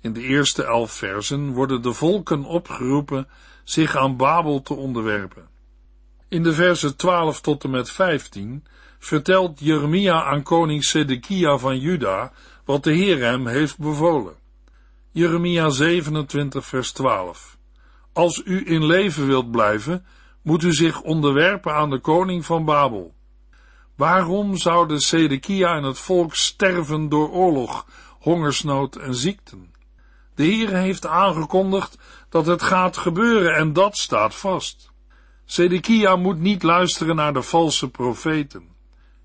In 0.00 0.12
de 0.12 0.20
eerste 0.20 0.64
elf 0.64 0.92
versen 0.92 1.52
worden 1.52 1.82
de 1.82 1.92
volken 1.92 2.44
opgeroepen 2.44 3.28
zich 3.64 3.96
aan 3.96 4.16
Babel 4.16 4.62
te 4.62 4.74
onderwerpen. 4.74 5.48
In 6.28 6.42
de 6.42 6.52
versen 6.52 6.96
12 6.96 7.40
tot 7.40 7.64
en 7.64 7.70
met 7.70 7.90
15 7.90 8.64
vertelt 8.98 9.60
Jeremia 9.60 10.22
aan 10.22 10.42
koning 10.42 10.84
Sedekia 10.84 11.58
van 11.58 11.78
Juda 11.78 12.32
wat 12.64 12.84
de 12.84 12.92
Heer 12.92 13.18
hem 13.18 13.46
heeft 13.46 13.78
bevolen. 13.78 14.39
Jeremia 15.12 15.70
27 15.70 16.66
vers 16.66 16.92
12 16.92 17.58
Als 18.12 18.42
u 18.44 18.62
in 18.66 18.84
leven 18.84 19.26
wilt 19.26 19.50
blijven, 19.50 20.06
moet 20.42 20.62
u 20.62 20.72
zich 20.72 21.02
onderwerpen 21.02 21.74
aan 21.74 21.90
de 21.90 21.98
koning 21.98 22.46
van 22.46 22.64
Babel. 22.64 23.14
Waarom 23.96 24.56
zouden 24.56 25.00
Sedekia 25.00 25.76
en 25.76 25.82
het 25.82 25.98
volk 25.98 26.34
sterven 26.34 27.08
door 27.08 27.30
oorlog, 27.30 27.86
hongersnood 28.18 28.96
en 28.96 29.14
ziekten? 29.14 29.74
De 30.34 30.44
Heer 30.44 30.74
heeft 30.74 31.06
aangekondigd 31.06 31.98
dat 32.28 32.46
het 32.46 32.62
gaat 32.62 32.96
gebeuren 32.96 33.54
en 33.54 33.72
dat 33.72 33.96
staat 33.96 34.34
vast. 34.34 34.90
Zedekia 35.44 36.16
moet 36.16 36.38
niet 36.38 36.62
luisteren 36.62 37.16
naar 37.16 37.32
de 37.32 37.42
valse 37.42 37.90
profeten. 37.90 38.68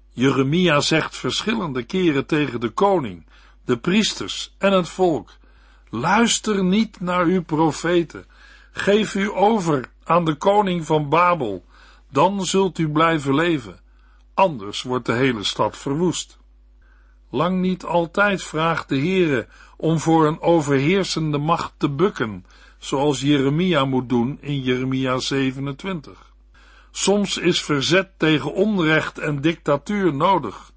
Jeremia 0.09 0.79
zegt 0.81 1.17
verschillende 1.17 1.83
keren 1.83 2.25
tegen 2.25 2.59
de 2.59 2.69
koning, 2.69 3.25
de 3.65 3.77
priesters 3.77 4.55
en 4.57 4.71
het 4.71 4.89
volk, 4.89 5.37
luister 5.95 6.63
niet 6.63 6.99
naar 6.99 7.25
uw 7.25 7.43
profeten, 7.43 8.25
geef 8.71 9.15
u 9.15 9.31
over 9.35 9.89
aan 10.03 10.25
de 10.25 10.35
koning 10.35 10.85
van 10.85 11.09
Babel, 11.09 11.65
dan 12.11 12.45
zult 12.45 12.77
u 12.77 12.89
blijven 12.89 13.35
leven, 13.35 13.79
anders 14.33 14.81
wordt 14.81 15.05
de 15.05 15.13
hele 15.13 15.43
stad 15.43 15.77
verwoest. 15.77 16.37
Lang 17.29 17.59
niet 17.61 17.83
altijd 17.83 18.43
vraagt 18.43 18.89
de 18.89 18.97
Heere 18.97 19.47
om 19.77 19.99
voor 19.99 20.27
een 20.27 20.41
overheersende 20.41 21.37
macht 21.37 21.73
te 21.77 21.89
bukken, 21.89 22.45
zoals 22.77 23.21
Jeremia 23.21 23.85
moet 23.85 24.09
doen 24.09 24.37
in 24.41 24.61
Jeremia 24.61 25.19
27. 25.19 26.33
Soms 26.91 27.37
is 27.37 27.61
verzet 27.61 28.09
tegen 28.17 28.53
onrecht 28.53 29.17
en 29.17 29.41
dictatuur 29.41 30.13
nodig, 30.13 30.71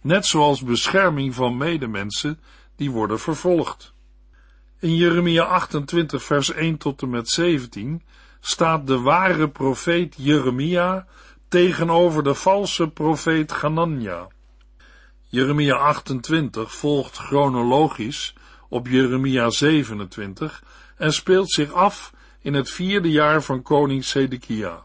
net 0.00 0.26
zoals 0.26 0.62
bescherming 0.62 1.34
van 1.34 1.56
medemensen 1.56 2.40
die 2.76 2.90
worden 2.90 3.20
vervolgd. 3.20 3.94
In 4.82 4.96
Jeremia 4.96 5.44
28 5.44 6.22
vers 6.22 6.52
1 6.52 6.76
tot 6.76 7.02
en 7.02 7.10
met 7.10 7.28
17 7.28 8.02
staat 8.40 8.86
de 8.86 9.00
ware 9.00 9.48
profeet 9.48 10.14
Jeremia 10.18 11.06
tegenover 11.48 12.22
de 12.22 12.34
valse 12.34 12.88
profeet 12.88 13.52
Ganania. 13.52 14.28
Jeremia 15.26 15.74
28 15.74 16.74
volgt 16.74 17.16
chronologisch 17.16 18.34
op 18.68 18.86
Jeremia 18.86 19.50
27 19.50 20.62
en 20.96 21.12
speelt 21.12 21.50
zich 21.50 21.72
af 21.72 22.12
in 22.40 22.54
het 22.54 22.70
vierde 22.70 23.10
jaar 23.10 23.42
van 23.42 23.62
koning 23.62 24.04
Sedekia. 24.04 24.84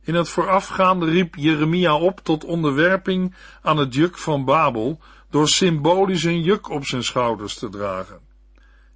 In 0.00 0.14
het 0.14 0.28
voorafgaande 0.28 1.06
riep 1.06 1.34
Jeremia 1.34 1.96
op 1.96 2.20
tot 2.20 2.44
onderwerping 2.44 3.34
aan 3.62 3.76
het 3.76 3.94
juk 3.94 4.18
van 4.18 4.44
Babel 4.44 5.00
door 5.30 5.48
symbolisch 5.48 6.24
een 6.24 6.42
juk 6.42 6.70
op 6.70 6.86
zijn 6.86 7.04
schouders 7.04 7.54
te 7.54 7.68
dragen. 7.68 8.21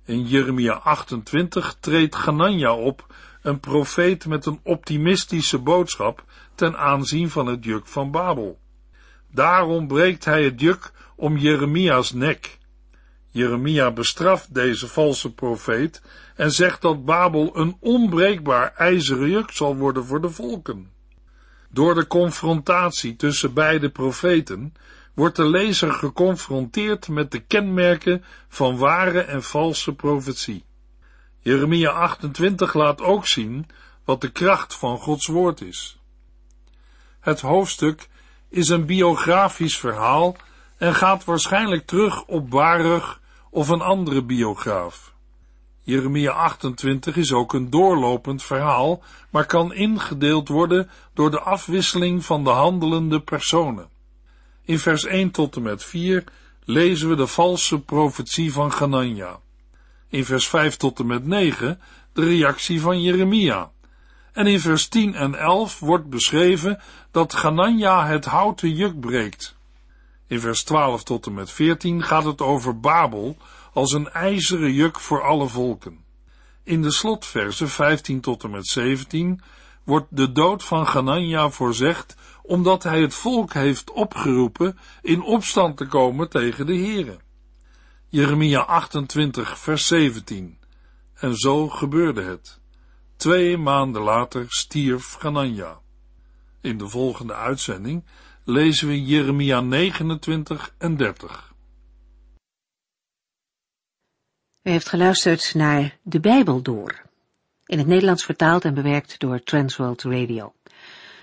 In 0.06 0.26
Jeremia 0.26 0.72
28 0.72 1.76
treedt 1.80 2.14
Ganania 2.14 2.74
op, 2.74 3.06
een 3.42 3.60
profeet 3.60 4.26
met 4.26 4.46
een 4.46 4.60
optimistische 4.62 5.58
boodschap 5.58 6.24
ten 6.54 6.76
aanzien 6.78 7.30
van 7.30 7.46
het 7.46 7.64
juk 7.64 7.86
van 7.86 8.10
Babel. 8.10 8.58
Daarom 9.30 9.86
breekt 9.86 10.24
hij 10.24 10.44
het 10.44 10.60
juk 10.60 10.92
om 11.16 11.36
Jeremia's 11.36 12.12
nek. 12.12 12.58
Jeremia 13.30 13.90
bestraft 13.90 14.54
deze 14.54 14.88
valse 14.88 15.34
profeet 15.34 16.02
en 16.36 16.52
zegt 16.52 16.82
dat 16.82 17.04
Babel 17.04 17.56
een 17.56 17.76
onbreekbaar 17.80 18.74
ijzeren 18.76 19.30
juk 19.30 19.50
zal 19.50 19.76
worden 19.76 20.04
voor 20.04 20.20
de 20.20 20.30
volken. 20.30 20.90
Door 21.70 21.94
de 21.94 22.06
confrontatie 22.06 23.16
tussen 23.16 23.54
beide 23.54 23.90
profeten 23.90 24.74
wordt 25.16 25.36
de 25.36 25.48
lezer 25.48 25.92
geconfronteerd 25.92 27.08
met 27.08 27.30
de 27.30 27.40
kenmerken 27.40 28.24
van 28.48 28.76
ware 28.76 29.20
en 29.20 29.42
valse 29.42 29.94
profetie. 29.94 30.64
Jeremia 31.40 31.90
28 31.90 32.74
laat 32.74 33.00
ook 33.00 33.26
zien 33.26 33.66
wat 34.04 34.20
de 34.20 34.30
kracht 34.30 34.74
van 34.74 34.98
Gods 34.98 35.26
woord 35.26 35.60
is. 35.60 35.98
Het 37.20 37.40
hoofdstuk 37.40 38.08
is 38.48 38.68
een 38.68 38.86
biografisch 38.86 39.78
verhaal 39.78 40.36
en 40.76 40.94
gaat 40.94 41.24
waarschijnlijk 41.24 41.86
terug 41.86 42.24
op 42.24 42.50
Baruch 42.50 43.20
of 43.50 43.68
een 43.68 43.82
andere 43.82 44.22
biograaf. 44.22 45.14
Jeremia 45.82 46.32
28 46.32 47.16
is 47.16 47.32
ook 47.32 47.52
een 47.52 47.70
doorlopend 47.70 48.42
verhaal, 48.42 49.02
maar 49.30 49.46
kan 49.46 49.74
ingedeeld 49.74 50.48
worden 50.48 50.90
door 51.14 51.30
de 51.30 51.40
afwisseling 51.40 52.24
van 52.24 52.44
de 52.44 52.50
handelende 52.50 53.20
personen. 53.20 53.94
In 54.66 54.78
vers 54.78 55.04
1 55.04 55.30
tot 55.30 55.56
en 55.56 55.62
met 55.62 55.84
4 55.84 56.24
lezen 56.64 57.08
we 57.08 57.16
de 57.16 57.26
valse 57.26 57.80
profetie 57.80 58.52
van 58.52 58.72
Ganania. 58.72 59.38
In 60.08 60.24
vers 60.24 60.48
5 60.48 60.76
tot 60.76 60.98
en 60.98 61.06
met 61.06 61.26
9 61.26 61.80
de 62.12 62.24
reactie 62.24 62.80
van 62.80 63.02
Jeremia. 63.02 63.70
En 64.32 64.46
in 64.46 64.60
vers 64.60 64.88
10 64.88 65.14
en 65.14 65.34
11 65.34 65.78
wordt 65.78 66.10
beschreven 66.10 66.80
dat 67.10 67.34
Ganania 67.34 68.06
het 68.06 68.24
houten 68.24 68.74
juk 68.74 69.00
breekt. 69.00 69.56
In 70.26 70.40
vers 70.40 70.64
12 70.64 71.02
tot 71.02 71.26
en 71.26 71.34
met 71.34 71.50
14 71.50 72.02
gaat 72.02 72.24
het 72.24 72.40
over 72.40 72.80
Babel 72.80 73.36
als 73.72 73.92
een 73.92 74.10
ijzeren 74.10 74.72
juk 74.72 75.00
voor 75.00 75.22
alle 75.22 75.48
volken. 75.48 76.04
In 76.62 76.82
de 76.82 76.90
slotversen 76.90 77.68
15 77.68 78.20
tot 78.20 78.44
en 78.44 78.50
met 78.50 78.66
17 78.66 79.40
wordt 79.84 80.06
de 80.10 80.32
dood 80.32 80.64
van 80.64 80.86
Ganania 80.86 81.50
voorzegd 81.50 82.16
omdat 82.46 82.82
hij 82.82 83.00
het 83.00 83.14
volk 83.14 83.52
heeft 83.52 83.90
opgeroepen 83.90 84.78
in 85.02 85.22
opstand 85.22 85.76
te 85.76 85.86
komen 85.86 86.28
tegen 86.28 86.66
de 86.66 86.76
Here. 86.76 87.18
Jeremia 88.08 88.60
28 88.60 89.58
vers 89.58 89.86
17 89.86 90.58
En 91.14 91.34
zo 91.34 91.68
gebeurde 91.68 92.22
het. 92.22 92.60
Twee 93.16 93.56
maanden 93.56 94.02
later 94.02 94.44
stierf 94.48 95.12
Ganania. 95.12 95.80
In 96.60 96.78
de 96.78 96.88
volgende 96.88 97.34
uitzending 97.34 98.04
lezen 98.44 98.88
we 98.88 99.04
Jeremia 99.04 99.60
29 99.60 100.74
en 100.78 100.96
30. 100.96 101.54
U 104.62 104.70
heeft 104.70 104.88
geluisterd 104.88 105.54
naar 105.54 105.98
De 106.02 106.20
Bijbel 106.20 106.62
Door, 106.62 107.02
in 107.66 107.78
het 107.78 107.86
Nederlands 107.86 108.24
vertaald 108.24 108.64
en 108.64 108.74
bewerkt 108.74 109.18
door 109.18 109.42
Transworld 109.42 110.02
Radio. 110.02 110.55